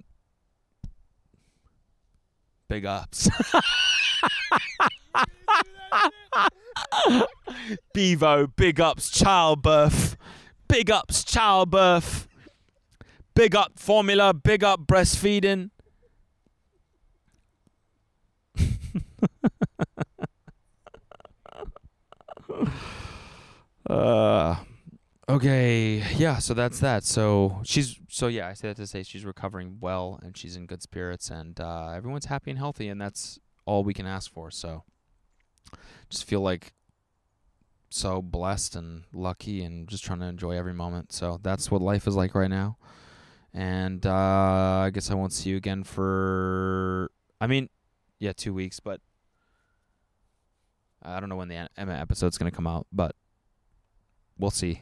[2.68, 3.30] big ups.
[7.94, 10.18] Bevo, big ups childbirth.
[10.68, 12.28] Big ups childbirth.
[13.36, 15.70] Big up formula, big up breastfeeding.
[23.90, 24.56] uh
[25.28, 27.04] okay, yeah, so that's that.
[27.04, 30.66] So she's so yeah, I say that to say she's recovering well and she's in
[30.66, 34.52] good spirits and uh everyone's happy and healthy and that's all we can ask for.
[34.52, 34.84] So
[36.10, 36.74] just feel like
[37.90, 41.12] so blessed and lucky and just trying to enjoy every moment.
[41.14, 42.78] So that's what life is like right now.
[43.54, 47.70] And uh, I guess I won't see you again for, I mean,
[48.20, 49.00] yeah, two weeks, but
[51.06, 53.16] I don't know when the Emma episode's going to come out, but
[54.38, 54.82] we'll see.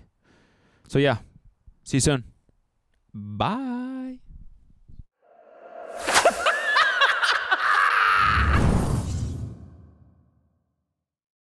[0.87, 1.17] So yeah,
[1.83, 2.23] see you soon.
[3.13, 3.92] Bye.